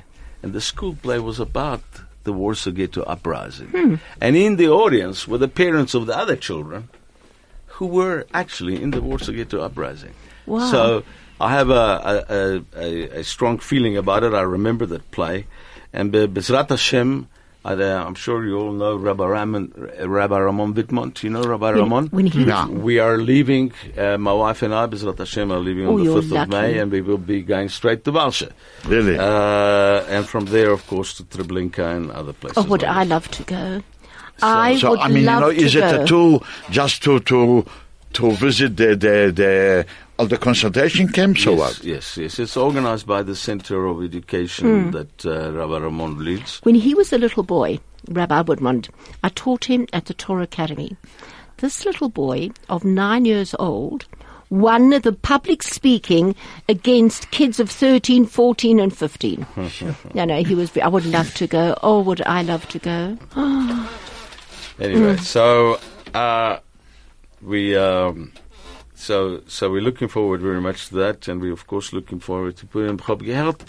[0.44, 1.82] and the school play was about
[2.26, 3.96] the Warsaw Ghetto uprising, hmm.
[4.20, 6.90] and in the audience were the parents of the other children
[7.68, 10.14] who were actually in the Warsaw Ghetto uprising.
[10.46, 10.72] Wow.
[10.72, 11.04] So
[11.40, 14.34] I have a, a, a, a, strong feeling about it.
[14.34, 15.48] I remember that play.
[15.92, 17.28] And Be- Bezrat Hashem,
[17.66, 19.64] I, uh, I'm sure you all know Rabbi Ramon,
[20.00, 21.24] Rabbi Ramon Widmonte.
[21.24, 22.08] You know Rabbi Ramon?
[22.12, 22.68] when he- Yeah.
[22.68, 26.04] We are leaving, uh, my wife and I, Bezrat Hashem, are leaving Oh, on the
[26.04, 26.50] you're 5th of.
[26.50, 28.50] May, and we will be going straight to Varsha.
[28.86, 29.18] Really?
[29.18, 32.58] Uh, and from there, of course, to Treblinka and other places.
[32.60, 33.10] Oh, would like I that.
[33.10, 33.82] love to go?
[34.44, 36.04] I so, would I mean, you know, to is it go.
[36.04, 37.66] a tool just to, to,
[38.14, 39.86] to visit the, the, the,
[40.18, 41.84] all the concentration camps or yes, what?
[41.84, 42.40] yes, yes.
[42.40, 46.60] It's organized by the Center of Education that uh, Rabbi Ramon leads.
[46.60, 48.90] When he was a little boy, Rabbi Woodmond,
[49.24, 50.96] I taught him at the Torah Academy.
[51.58, 54.06] This little boy of nine years old
[54.50, 56.36] won the public speaking
[56.70, 59.46] against kids of 13, 14 and 15.
[60.14, 61.78] no, no, he was, I would love to go.
[61.82, 63.18] Oh, would I love to go?
[64.78, 65.80] Anyway, so
[66.14, 66.60] uh,
[67.42, 68.34] we um,
[68.96, 72.58] so so we're looking forward very much to that, and we're of course looking forward
[72.58, 72.98] to Purim.
[73.00, 73.66] Ich hab gehört,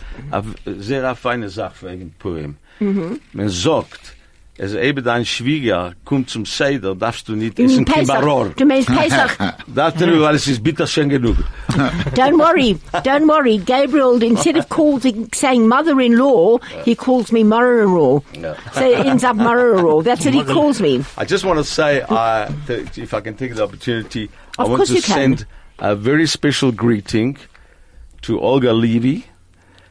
[0.65, 2.57] sehr feine Sache wegen Purim.
[2.81, 4.17] Man sagt,
[4.59, 8.51] es eben dein Schwieger kommt zum Seder, darfst du nicht essen Kibaror.
[8.57, 9.37] Du meinst Pesach.
[9.67, 11.37] Du nicht, weil es ist bitter schön genug.
[12.15, 13.59] Don't worry, don't worry.
[13.59, 18.23] Gabriel, instead of calling, saying mother-in-law, he calls me mother-in-law.
[18.73, 20.01] So it ends up mother-in-law.
[20.03, 21.05] That's what he calls me.
[21.19, 22.51] I just want to say, uh,
[22.97, 25.15] if I can take the opportunity, I Of want course to you can.
[25.15, 25.47] send
[25.79, 27.37] a very special greeting
[28.23, 29.25] to Olga Levy.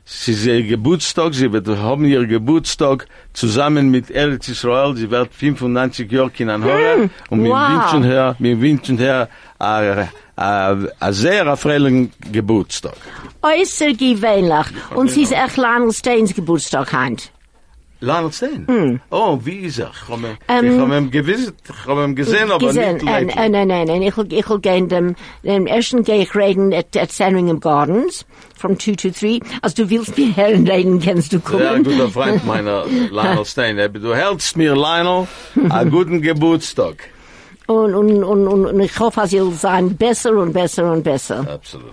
[0.08, 4.95] Sie ist ihr Geburtstag, sie wird haben ihr Geburtstag zusammen mit Eretz Israel.
[4.95, 7.10] Sie wird 95 Jahre Kinder hören.
[7.32, 7.69] Und wir wow.
[7.71, 12.93] wünschen her, wir wünschen her a, a, a sehr erfreulichen Geburtstag.
[13.41, 14.67] Äußer gewöhnlich.
[14.93, 17.32] Und sie ist echt Lionel Steins Geburtstag heint.
[18.06, 19.02] Lionel Stein?
[19.10, 19.91] Oh, wie ist er?
[19.94, 22.96] Ich habe Ähm, ihn gewiss, ich habe ihn gesehen, aber Gesehen.
[22.98, 23.32] nicht Äh, lately.
[23.46, 24.02] äh, Nein, nein, nein.
[24.04, 28.26] Ich will, ich will gehen dem, dem ersten gehe ich reden at, at Sandringham Gardens
[28.56, 29.39] from 2 to 3.
[29.62, 31.84] Also du willst mir Herren reden, kannst du kommen.
[31.84, 33.78] guter Freund meiner, Lionel Stein.
[33.78, 35.28] Er- Du hältst mir, Lionel,
[35.70, 37.10] einen guten Geburtstag.
[37.68, 41.39] Und, und, und, und, ich hoffe, sie will sein besser und besser und besser.
[41.52, 41.91] Absolutely.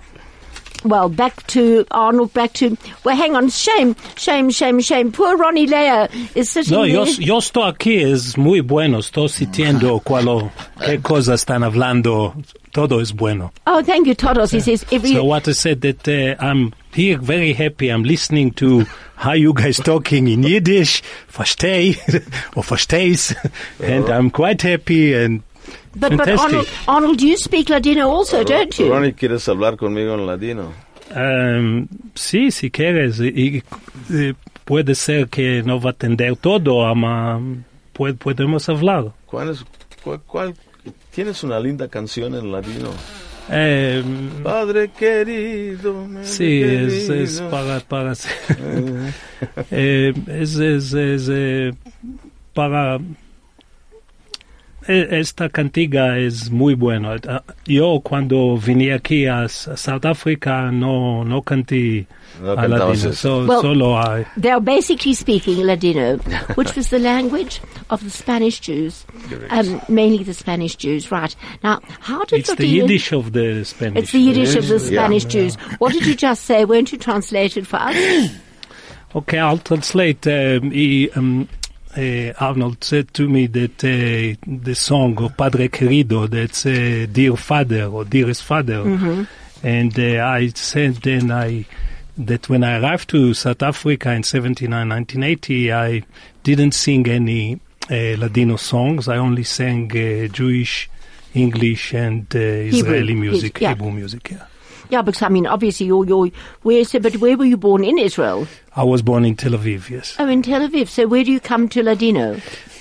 [0.84, 5.12] Well, back to Arnold, back to, well, hang on, shame, shame, shame, shame.
[5.12, 7.14] Poor Ronnie Leah is sitting No, yo, there.
[7.14, 10.50] yo estoy aquí, es muy bueno, estoy sintiendo cuál,
[10.84, 12.34] qué cosas están hablando,
[12.72, 13.52] todo es bueno.
[13.66, 14.50] Oh, thank you, Todos.
[14.50, 17.88] He says every, So what I said that uh, I'm here very happy.
[17.90, 18.84] I'm listening to
[19.16, 21.96] how you guys talking in Yiddish, versteh
[22.56, 23.34] or verstehs,
[23.80, 25.42] and I'm quite happy and
[25.94, 26.28] but, but.
[26.28, 28.88] Arnold, Arnold, you speak Ladino also, don't you?
[28.88, 30.72] Ronnie, ¿quieres hablar conmigo en ladino?
[31.14, 33.58] um, sí, si quieres, y,
[34.10, 37.38] y, puede ser que no va a entender todo, ama
[37.94, 39.12] pu- podemos hablar.
[39.26, 39.64] ¿Cuál es,
[40.02, 40.54] cuál, cuál-
[41.14, 42.90] ¿Tienes una linda canción en ladino?
[43.48, 47.14] Um, Padre querido, Sí, es, querido.
[47.14, 48.12] es para, para,
[49.70, 51.72] eh, es, es, es, eh,
[52.54, 53.00] para, eh,
[54.88, 57.16] esta cantiga es muy buena.
[57.28, 62.06] Ah, Yo cuando vine aquí a, S- a South Africa no, no canté
[62.42, 66.16] No a latino, so, Well- solo a, They're basically speaking Ladino,
[66.56, 69.04] which was the language of the Spanish Jews,
[69.50, 71.10] um, mainly the Spanish Jews.
[71.10, 74.02] Right now, how did it's the Ladino- Yiddish of the Spanish.
[74.04, 75.00] It's the Yiddish of the Yeah.
[75.02, 75.54] Spanish Jews.
[75.78, 76.64] What did you just say?
[76.64, 77.96] Weren't you translated for us?
[79.14, 80.26] Okay, I'll translate.
[80.26, 81.46] Um, he, um,
[81.96, 87.36] uh, Arnold said to me that uh, the song of Padre Querido, that's uh, Dear
[87.36, 88.82] Father or Dearest Father.
[89.62, 91.66] And uh, I said then I
[92.18, 96.02] that when I arrived to South Africa in 79, 1980, I
[96.42, 97.54] didn't sing any
[97.90, 99.08] uh, Ladino songs.
[99.08, 100.90] I only sang uh, Jewish,
[101.34, 103.70] English, and uh, Israeli music, yeah.
[103.70, 104.30] Hebrew music.
[104.30, 104.46] Yeah.
[104.90, 106.28] yeah, because I mean, obviously, you're, you're
[106.62, 106.84] where?
[106.84, 108.46] So, but where were you born in Israel?
[108.74, 109.90] I was born in Tel Aviv.
[109.90, 110.16] Yes.
[110.18, 110.88] Oh, in Tel Aviv.
[110.88, 112.40] So, where do you come to Ladino?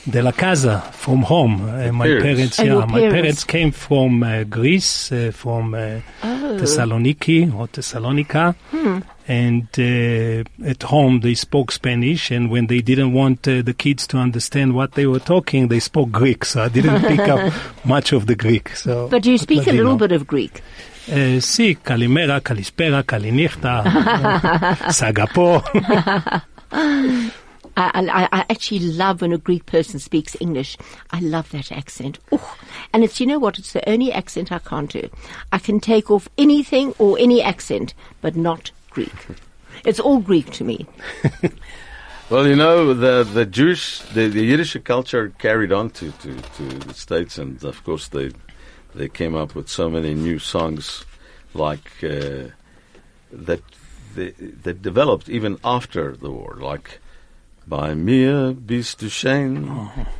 [0.09, 1.61] De la casa, from home.
[1.69, 2.23] Uh, my parents.
[2.23, 3.13] parents, Oh, yeah, your my parents.
[3.13, 6.57] parents came from uh, Greece, uh, from uh, Oh.
[6.59, 8.99] Thessaloniki or Thessalonica, Hmm.
[9.27, 12.31] and uh, at home they spoke Spanish.
[12.31, 15.79] And when they didn't want uh, the kids to understand what they were talking, they
[15.79, 16.45] spoke Greek.
[16.45, 17.53] So I didn't pick up
[17.85, 18.75] much of the Greek.
[18.75, 20.61] So, But you speak a little bit of Greek.
[21.07, 23.83] Uh, sí, Kalimera, Kalispera, Kalinichta,
[24.91, 25.63] Sagapo.
[26.71, 27.31] I,
[27.75, 30.77] I, I actually love when a Greek person speaks English.
[31.11, 32.19] I love that accent.
[32.31, 32.39] Ooh.
[32.93, 35.09] And it's, you know what, it's the only accent I can't do.
[35.51, 39.27] I can take off anything or any accent, but not Greek.
[39.85, 40.85] It's all Greek to me.
[42.31, 46.63] Well, you know, the, the Jewish, the, the Yiddish culture carried on to, to, to
[46.63, 48.31] the States, and of course they
[48.95, 51.05] they came up with so many new songs
[51.53, 52.49] like uh,
[53.31, 53.61] that
[54.15, 54.31] they,
[54.63, 56.99] that developed even after the war, like
[57.67, 59.69] Bei mir bist du schön,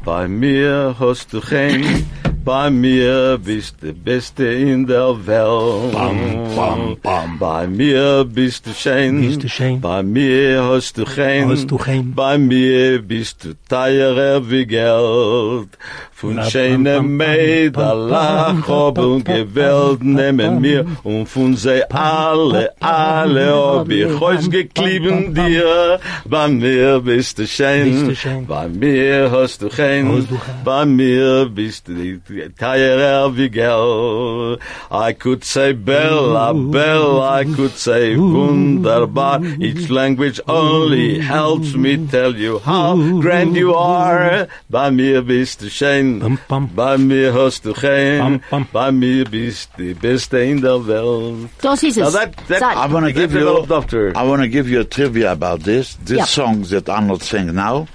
[0.05, 2.05] bei mir hast du Chen,
[2.43, 5.93] Bei mir bist du Beste in der Welt.
[5.93, 6.17] Bam,
[6.56, 7.38] bam, bam.
[7.38, 9.21] Bei mir bist du schön.
[9.21, 9.80] Bist du schön.
[9.80, 11.49] Bei mir hast du kein.
[11.49, 12.15] Hast du kein.
[12.15, 15.69] Bei mir bist du teurer wie Geld.
[16.12, 22.69] Von schönen bam, Mädel lach ob bam, und Gewalt nehmen mir und von sie alle,
[22.80, 25.99] alle ob ich euch geklieben dir.
[26.25, 28.15] Bei mir bist du schön.
[28.47, 29.32] Bei mir.
[29.32, 30.27] Hast du kein.
[30.63, 31.93] Bei mir bist du
[32.32, 34.60] die- die teurer wie Geld.
[34.91, 39.41] I could say Bella, Bella, I could say wunderbar.
[39.60, 44.48] Each language only helps me tell you how grand you are.
[44.70, 46.20] Bei mir bist du schön.
[46.20, 46.70] Bam, bam.
[46.76, 48.20] Bei mir hast du kein.
[48.20, 48.67] Bam, bam.
[48.72, 51.50] Bei mir bist du die Beste in der Welt.
[51.62, 52.13] Das ist es.
[52.13, 53.39] that, that, I want to give you.
[53.39, 53.94] developed.
[54.15, 55.98] I want to give you a trivia about this.
[56.06, 56.26] This Yeah.
[56.26, 57.88] song that Arnold sang now,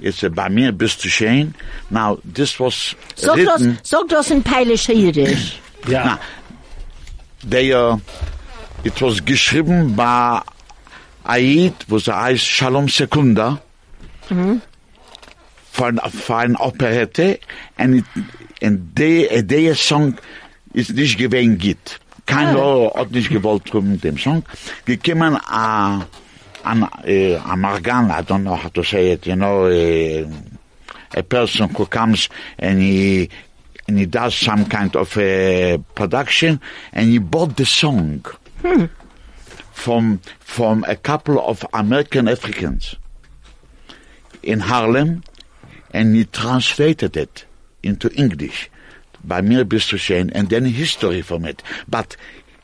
[0.00, 1.54] it's a "Bei mir bist du schön."
[1.90, 3.78] Now this was Sag das, written.
[3.82, 5.60] sag das in Peilisch Jiddisch.
[5.88, 6.04] Ja.
[6.04, 6.18] Na,
[7.48, 7.98] they, uh,
[8.84, 10.40] it was geschrieben bei
[11.24, 13.60] Aid, wo sie heißt Shalom Sekunda,
[14.28, 14.60] von,
[15.72, 17.38] von ein Operette,
[17.76, 18.04] and, it,
[18.62, 20.16] and der, der Song
[20.72, 22.00] ist nicht gewesen git.
[22.26, 22.92] Kein oh.
[22.94, 24.44] hat nicht gewollt drum mit dem Song.
[24.84, 26.06] Gekommen a,
[26.66, 30.26] an, äh, a I don't know how to say it, you know, äh,
[31.14, 33.30] a person who comes and he
[33.88, 36.60] and he does some kind of a production
[36.92, 38.24] and he bought the song
[38.62, 38.86] hmm.
[39.72, 42.96] from from a couple of American Africans
[44.42, 45.22] in Harlem
[45.92, 47.44] and he translated it
[47.82, 48.70] into English
[49.24, 51.62] by mir bist and then history from it.
[51.88, 52.16] But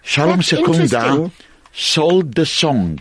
[0.03, 1.31] Shalom That's Sekunda
[1.73, 3.01] sold the song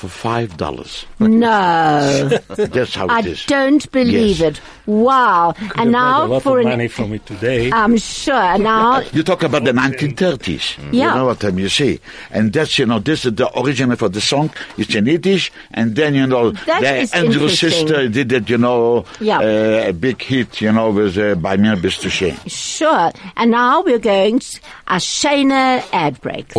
[0.00, 2.28] for five dollars No.
[2.56, 4.56] that's how I it is don't believe Yes.
[4.56, 4.60] it.
[4.86, 5.54] Wow.
[5.58, 7.70] And They've made a now lot for of an, money from it today.
[7.70, 10.78] I'm sure now, You talk about the 1930s.
[10.92, 11.10] Yeah.
[11.12, 11.58] You know what I mean?
[11.64, 12.00] You see.
[12.32, 14.50] And that's, you know, this is the original for the song.
[14.78, 15.52] It's in Yiddish.
[15.72, 19.38] And then, you know, That the is Andrew sister did it, you know, Yeah.
[19.38, 22.34] uh, a big hit, you know, with uh, By Mir Bist Du Schön.
[22.50, 23.12] sure.
[23.36, 26.50] And now we're going to a Shana ad break.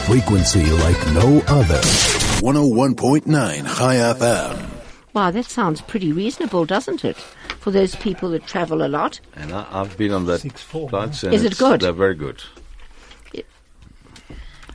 [0.00, 1.78] A frequency like no other.
[2.40, 3.26] 101.9
[3.76, 4.68] Chai FM.
[5.12, 7.16] Wow, that sounds pretty reasonable, doesn't it?
[7.60, 9.20] For those people that travel a lot.
[9.36, 11.22] And I, I've been on that Six, four, flights.
[11.22, 11.80] and Is it good?
[11.82, 12.42] They're very good.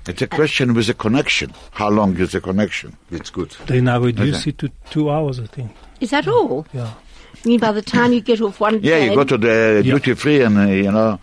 [0.08, 1.54] It's a question with a connection.
[1.72, 2.96] How long is the connection?
[3.12, 3.50] It's good.
[3.66, 4.52] They now reduce Okay.
[4.52, 5.72] it to two hours, I think.
[6.00, 6.68] Is that all?
[6.74, 6.94] Yeah.
[7.44, 9.82] I mean, by the time you get off one Yeah, plane, you go to the
[9.84, 9.94] Yeah.
[9.94, 11.20] duty free and, uh, you know,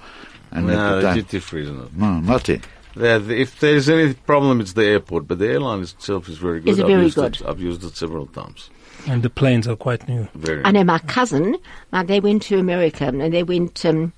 [0.51, 1.95] and at No, the time- duty free is not.
[1.95, 2.63] no, nothing.
[2.97, 6.61] Yeah, the- if there's any problem, it's the airport, but the airline itself is very
[6.61, 6.71] good.
[6.71, 7.41] Is it I've very used good?
[7.41, 8.71] It, I've used it several times.
[9.07, 10.29] And the planes are quite new.
[10.35, 10.65] Very.
[10.65, 11.57] I know my cousin,
[11.91, 14.13] like they went to America and they went, um,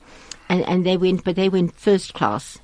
[0.48, 2.58] and, and they went, but they went first class.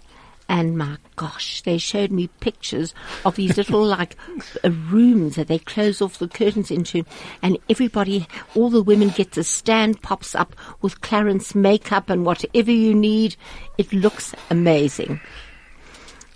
[0.49, 2.93] And my gosh, they showed me pictures
[3.25, 4.17] of these little like
[4.65, 7.05] uh, rooms that they close off the curtains into,
[7.41, 12.73] and everybody, all the women get the stand pops up with Clarins makeup and whatever
[12.73, 13.37] you need.
[13.79, 15.21] It looks amazing.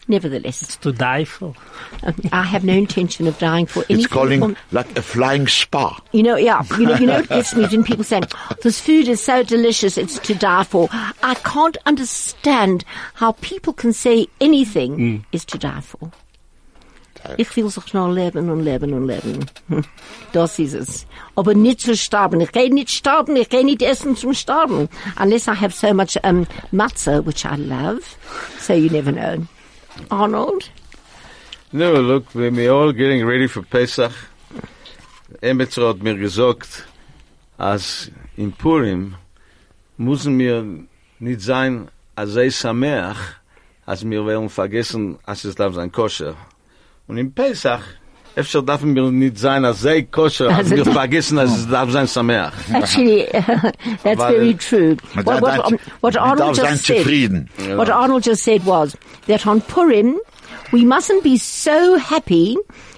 [0.06, 1.54] Nevertheless, it's To die for.
[2.30, 4.04] I have no intention of dying for anything.
[4.04, 5.98] It's calling from- like a flying spa.
[6.12, 6.62] you know, yeah.
[6.78, 8.20] You know, you know what gets me when people say,
[8.62, 10.88] this food is so delicious, it's to die for.
[11.22, 16.10] I can't understand how people can say anything is to die for.
[17.38, 19.46] Ich will sich noch leben und leben und leben.
[20.32, 21.06] Das ist es.
[21.34, 22.38] Aber nicht zu sterben.
[22.42, 24.90] Ich kann nicht sterben, ich kann nicht essen zum Sterben.
[25.18, 28.02] Unless I have so much um, matzah, which I love.
[28.60, 29.46] So you never know.
[30.10, 30.70] Arnold?
[31.72, 34.12] No, look, we're all getting ready for Pesach,
[35.42, 36.86] hat mir gesagt,
[37.58, 39.16] als in Purim
[39.96, 40.64] müssen wir
[41.18, 43.40] nicht sein, als sei Sameach,
[43.86, 46.36] als wir wollen vergessen, als es darf sein koscher.
[47.06, 47.82] Und in Pesach,
[48.36, 51.68] Efter darf wir nicht sein, als sei koscher, als Also wir die- vergessen, als es
[51.68, 52.52] darf sein Sameach.
[52.72, 53.26] Actually,
[54.02, 54.96] that's very true.
[55.22, 58.96] What, what, what Arnold just said, what Arnold just said was
[59.28, 60.18] that on Purim,
[60.72, 62.56] we mustn't be so happy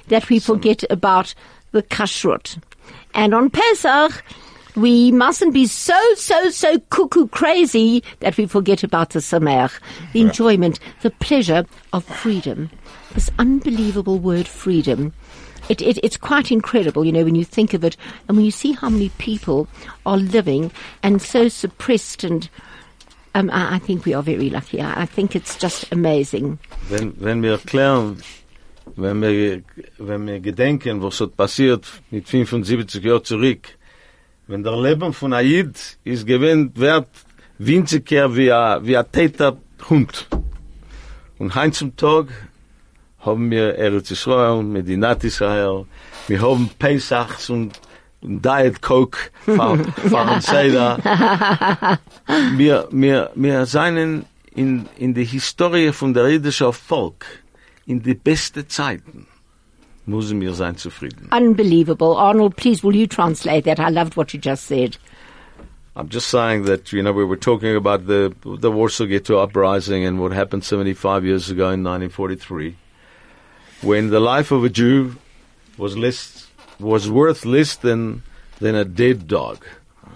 [0.09, 1.35] that we forget about
[1.73, 2.59] the kashrut.
[3.15, 4.23] And on Pesach,
[4.75, 9.73] we mustn't be so, so, so cuckoo crazy that we forget about the sameach,
[10.13, 12.71] the enjoyment, the pleasure of freedom.
[13.15, 15.13] This unbelievable word freedom.
[15.69, 17.97] It, it, it's quite incredible, you know, when you think of it
[18.29, 19.67] and when you see how many people
[20.05, 20.71] are living
[21.03, 22.49] and so suppressed and
[23.35, 24.81] um, I, I think we are very lucky.
[24.81, 26.59] I, I think it's just amazing.
[26.89, 28.23] Wenn, wenn wir erklären,
[28.97, 29.63] wenn wir,
[29.99, 33.77] wenn wir gedenken, was hat passiert mit 75 Jahren zurück,
[34.47, 37.09] wenn der Leben von Aid ist gewinnt, wert
[37.59, 39.59] winziger wie ein, wie ein täter
[39.91, 40.29] Hund.
[41.39, 42.29] Und heim zum Tag
[43.27, 45.85] haben wir Eretz Israel, Medinat Israel,
[46.29, 47.81] wir haben Pesachs und
[48.23, 51.99] Diet Coke von, von Seda.
[52.57, 54.25] Wir, wir, wir seien
[54.55, 57.27] in, in der Historie von der jüdischen Volk
[57.87, 59.27] in die beste Zeiten
[60.07, 61.29] müssen wir sein zufrieden.
[61.33, 62.17] Unbelievable.
[62.17, 63.79] Arnold, please, will you translate that?
[63.79, 64.97] I loved what you just said.
[65.97, 70.05] I'm just saying that you know we were talking about the the Warsaw Ghetto uprising
[70.05, 72.77] and what happened 75 years ago in 1943,
[73.87, 75.17] when the life of a Jew
[75.79, 76.49] was less
[76.81, 78.25] was worth less than
[78.59, 79.65] than a dead dog.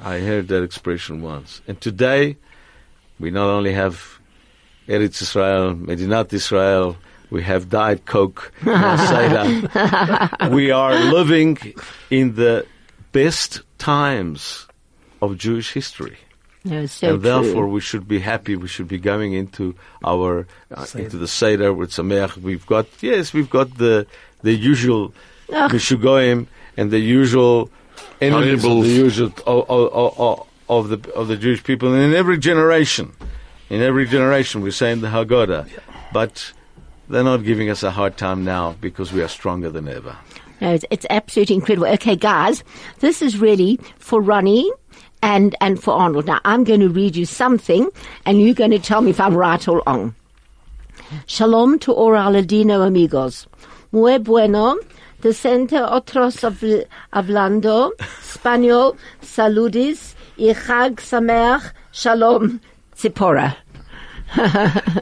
[0.02, 2.36] I heard that expression once, and today
[3.20, 4.18] we not only have
[4.88, 6.96] Eretz Israel, Medinat Israel,
[7.30, 8.50] we have Diet Coke,
[10.50, 11.56] we are living
[12.10, 12.66] in the
[13.12, 14.66] best times
[15.22, 16.18] of Jewish history.
[16.64, 17.68] No, so and therefore true.
[17.68, 18.54] we should be happy.
[18.54, 22.36] We should be going into our uh, into the Seder with Sameach.
[22.36, 24.06] We've got yes, we've got the
[24.42, 25.14] the usual
[25.52, 25.70] Ugh.
[25.70, 26.46] Mishugoyim
[26.76, 27.70] and the usual
[28.20, 31.94] enemies of the usual of, of, of, of the of the Jewish people.
[31.94, 33.12] And in every generation,
[33.70, 35.66] in every generation, we're saying the Haggadah,
[36.12, 36.52] but
[37.08, 40.16] they're not giving us a hard time now because we are stronger than ever.
[40.60, 41.86] No, it's, it's absolutely incredible.
[41.88, 42.62] Okay, guys,
[42.98, 44.70] this is really for Ronnie
[45.22, 46.26] and, and for Arnold.
[46.26, 47.88] Now, I'm going to read you something,
[48.24, 50.14] and you're going to tell me if I'm right or wrong.
[51.26, 53.46] Shalom to all our Ladino amigos.
[53.92, 54.78] Muy bueno.
[55.22, 58.96] The center otros habl- hablando español.
[59.20, 61.72] Saludis y Chag Sameach.
[61.92, 62.60] Shalom.
[62.96, 63.56] Zipporah.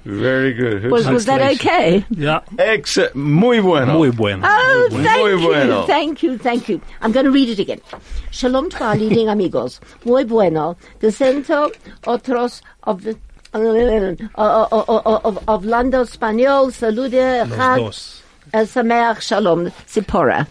[0.04, 0.90] Very good.
[0.90, 2.04] Was, was that okay?
[2.10, 3.14] Yeah, Excellent.
[3.14, 3.94] Muy bueno.
[3.98, 4.42] muy bueno.
[4.46, 5.86] Oh, Muy thank you, bueno.
[5.86, 6.80] thank you, thank you.
[7.02, 7.80] I'm going to read it again.
[8.30, 9.80] Shalom to our leading amigos.
[10.04, 10.76] Muy bueno.
[11.00, 11.68] The center
[12.04, 13.18] otros of the
[13.54, 14.88] uh, of,
[15.24, 18.22] of, of Lando Español, salude, Los dos.
[18.54, 20.46] uh, Sameach, Shalom, Sipora.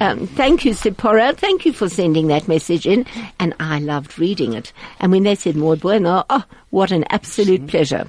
[0.00, 1.36] Um, thank you, Sipora.
[1.36, 3.06] Thank you for sending that message in.
[3.38, 4.72] And I loved reading it.
[5.00, 8.08] And when they said muy bueno, oh, what an absolute pleasure.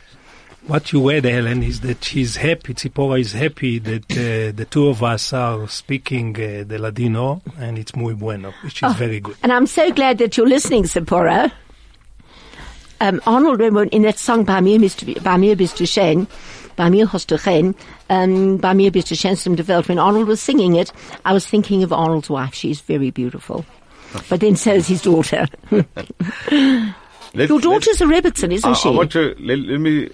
[0.68, 4.90] What you read, Helen, is that she's happy, Tzipora is happy that uh, the two
[4.90, 9.38] of us are speaking uh, the Ladino, and it's muy bueno, which is very good.
[9.44, 11.54] And I'm so glad that you're listening, Sephora.
[13.00, 13.62] Um, Arnold,
[13.94, 16.28] in that song, By mir, bist du- mir bist du schön,
[16.78, 17.76] bei mir hast du schön,
[18.08, 20.94] um, bei mir bist du schönst der Welt, when Arnold was singing it,
[21.26, 22.54] I was thinking of Arnold's wife.
[22.56, 23.66] She's very beautiful.
[24.30, 25.48] But then so is his daughter.
[25.72, 26.94] Your
[27.34, 28.90] let- daughter's a Rebbitzin, isn't I, she?
[28.90, 30.10] I want to let, let me.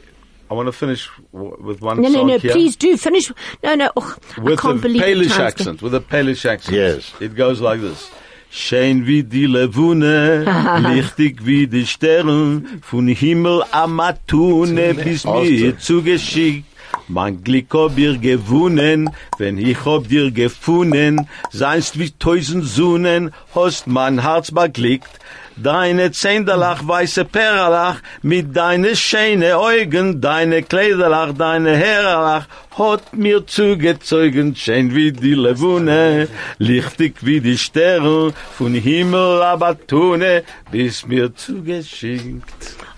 [0.49, 2.51] I want to finish w- with one no, no, song no, here.
[2.51, 3.32] please do finish.
[3.64, 5.82] No, no, ugh, I with can't a believe the Polish time's go- accent.
[5.82, 6.76] With a Polish accent.
[6.78, 7.14] Yes.
[7.22, 8.09] It goes like this.
[8.56, 10.45] Schein wie die Levune,
[10.93, 16.66] lichtig wie die Sterne, von Himmel amatune bis mir zugeschickt.
[17.08, 23.88] Mein Glück hab dir gewonnen, wenn ich hab dir gefunden, seinst wie tausend Sonnen, hast
[23.88, 25.10] mein Herz beglückt.
[25.56, 32.47] Deine Zehnterlach, weiße Perlach, mit deine schöne Augen, deine Kleiderlach, deine Herrlach,
[32.78, 36.28] hat mir zugezogen, schön wie die Levune,
[36.58, 42.43] lichtig wie die Sterne, von Himmel aber tune, bis mir zugeschickt.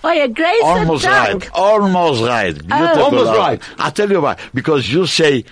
[0.02, 1.44] Oh, yeah, Grace Almost Dank.
[1.44, 1.50] right.
[1.52, 2.68] Almost right.
[2.68, 3.02] Beautiful.
[3.02, 3.60] Almost right.
[3.78, 4.36] I tell you why.
[4.54, 5.44] Because you say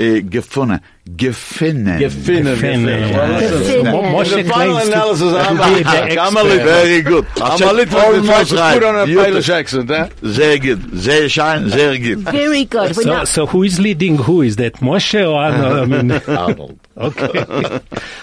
[0.00, 0.80] uh, gefunden.
[1.06, 1.98] Gefunden.
[1.98, 3.40] Gefinnen, Gefinnen, Well, yeah.
[3.40, 3.92] Gefinnen.
[3.92, 7.26] Mo- The final analysis, I'm, to be the I'm a little, Very good.
[7.42, 8.74] I I'm a little bit trying almost to right.
[8.74, 9.30] put on a Beautiful.
[9.32, 10.08] Polish accent, eh?
[10.22, 10.80] Sehr good.
[10.98, 12.18] Sehr schein, sehr good.
[12.20, 12.94] Very good.
[12.96, 14.40] So, so who is leading who?
[14.40, 15.92] Is that Moshe or Arnold?
[15.92, 16.78] I mean, Arnold.
[16.96, 17.80] okay.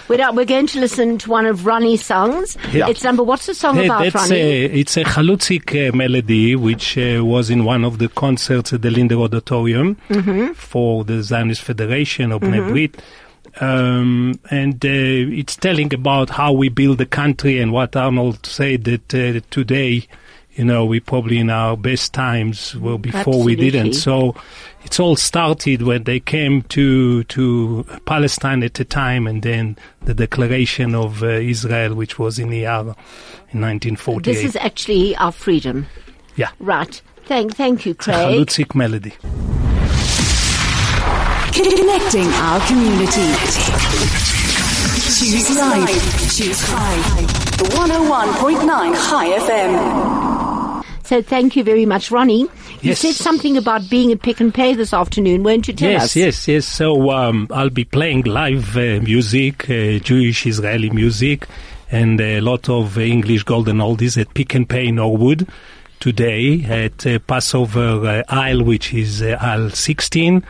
[0.08, 2.56] We're, now- we're going to listen to one of Ronnie's songs.
[2.72, 2.88] Yeah.
[2.88, 4.40] It's number, what's the song Hey, about, that's Ronnie?
[4.40, 8.82] a, it's a Chalutzik uh, melody which uh, was in one of the concerts at
[8.82, 10.52] the Linder Auditorium Mm-hmm.
[10.54, 12.42] for the Zionist Federation of
[12.72, 13.02] Brit.
[13.60, 18.84] Um, and uh, it's telling about how we build the country and what Arnold said
[18.84, 20.06] that uh, today,
[20.54, 23.94] you know, we're probably in our best times, well, before we didn't.
[23.94, 24.34] So
[24.84, 30.14] it's all started when they came to to Palestine at the time, and then the
[30.14, 32.96] declaration of uh, Israel, which was in Iyar
[33.50, 34.24] in 1948.
[34.24, 35.86] This is actually our freedom.
[36.36, 37.00] yeah, Right.
[37.24, 38.46] Thank, thank you, it's a Craig.
[38.48, 39.14] Chalutzik melody.
[41.52, 43.28] Connecting our community.
[45.12, 46.36] Choose life.
[46.36, 46.96] Choose Chai.
[47.58, 50.84] 101.9 Chai FM.
[51.04, 52.40] So thank you very much, Ronnie.
[52.40, 52.48] You
[52.80, 53.00] Yes.
[53.00, 56.16] said something about being at Pick n Pay this afternoon, won't you tell yes, us?
[56.16, 56.66] yes, yes.
[56.66, 61.46] So um, I'll be playing live uh, music, uh, Jewish Israeli music,
[61.90, 65.46] and a lot of English golden oldies at Pick n Pay Norwood
[66.00, 70.42] today at uh, Passover uh, Isle, which is uh, aisle 16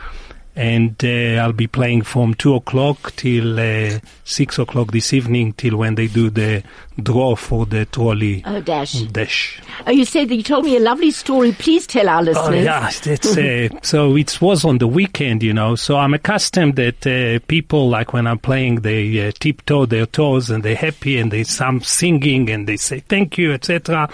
[0.55, 5.77] and uh, I'll be playing from two o'clock till uh, six o'clock this evening till
[5.77, 6.63] when they do the
[7.01, 9.01] draw for the trolley Oh, dash.
[9.03, 9.61] dash.
[9.87, 11.51] Oh, you said that you told me a lovely story.
[11.53, 12.47] Please tell our listeners.
[12.47, 15.75] Oh yeah, it's uh, so it was on the weekend, you know.
[15.75, 20.49] So I'm accustomed that uh, people like when I'm playing, they uh, tiptoe their toes
[20.51, 24.07] and they're happy and they some singing and they say thank you, etc.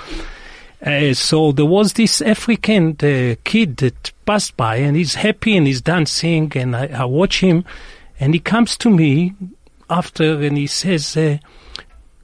[0.86, 5.68] Uh, so there was this African uh, kid that passed by and he's happy and
[5.68, 7.66] he's dancing and I, I watch him
[8.20, 9.34] and he comes to me
[9.90, 11.38] after and he says, uh,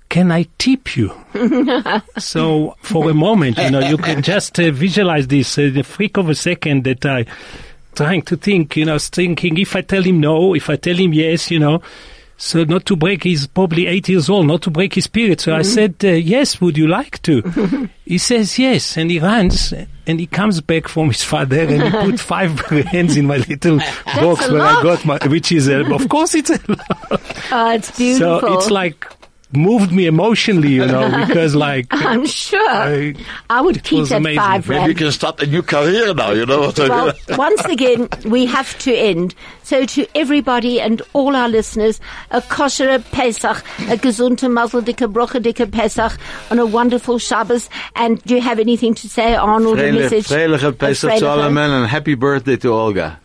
[0.08, 1.14] can I tip you?
[2.18, 6.16] so for a moment, you know, you can just uh, visualize this, uh, the freak
[6.16, 7.26] of a second that I
[7.96, 11.14] trying to think, you know, thinking if I tell him no, if I tell him
[11.14, 11.82] yes, you know,
[12.38, 15.40] so not to break, he's probably eight years old, not to break his spirit.
[15.42, 17.90] So I said, uh, yes, would you like to?
[18.06, 19.74] he says yes, and he runs,
[20.06, 23.78] and he comes back from his father, and he put five hands in my little
[23.78, 27.22] box a where I got my, which is, uh, of course it's a lot.
[27.52, 28.40] Oh, it's beautiful.
[28.42, 29.08] So it's like
[29.54, 32.70] moved me emotionally, you know, because like I'm sure.
[32.70, 33.14] I-
[33.50, 34.40] I would keep was that amazing.
[34.42, 36.62] five Maybe you can start a new career now, you know.
[36.62, 39.34] what I Well, once again, we have to end.
[39.64, 42.00] So to everybody and all our listeners,
[42.32, 43.58] a kosher Pesach,
[43.90, 46.18] a gesunte Mazel dicke Broche dicke Pesach,
[46.52, 47.70] on a wonderful Shabbos.
[47.96, 49.80] And do you have anything to say, Arnold?
[49.80, 50.28] a Freilich- message?
[50.28, 51.20] Freiliche Pesach Freiliche.
[51.20, 53.20] to alle men and happy birthday to Olga.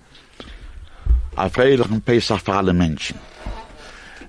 [1.36, 3.16] A vrijdag Pesach voor alle mensen.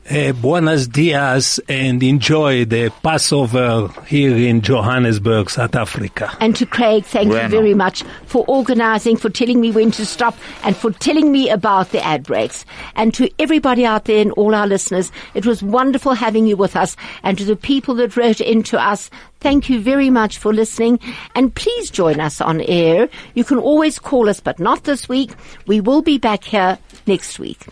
[0.10, 6.36] Uh, buenos dias and enjoy the Passover here in Johannesburg, South Africa.
[6.40, 10.36] And to Craig, thank you very much for organizing, for telling me when to stop,
[10.64, 12.66] and for telling me about the ad breaks.
[12.96, 16.76] And to everybody out there and all our listeners, it was wonderful having you with
[16.76, 16.98] us.
[17.22, 21.00] And to the people that wrote in to us, thank you very much for listening.
[21.36, 23.08] And please join us on air.
[23.36, 25.32] You can always call us, but not this week.
[25.68, 27.68] We will be back here next week.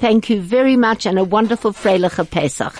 [0.00, 2.72] Thank you very much and a wonderful Freiliche Pesach.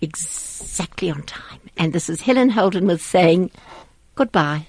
[0.00, 1.60] Exactly on time.
[1.76, 3.52] And this is Helen Holden with saying
[4.16, 4.66] goodbye.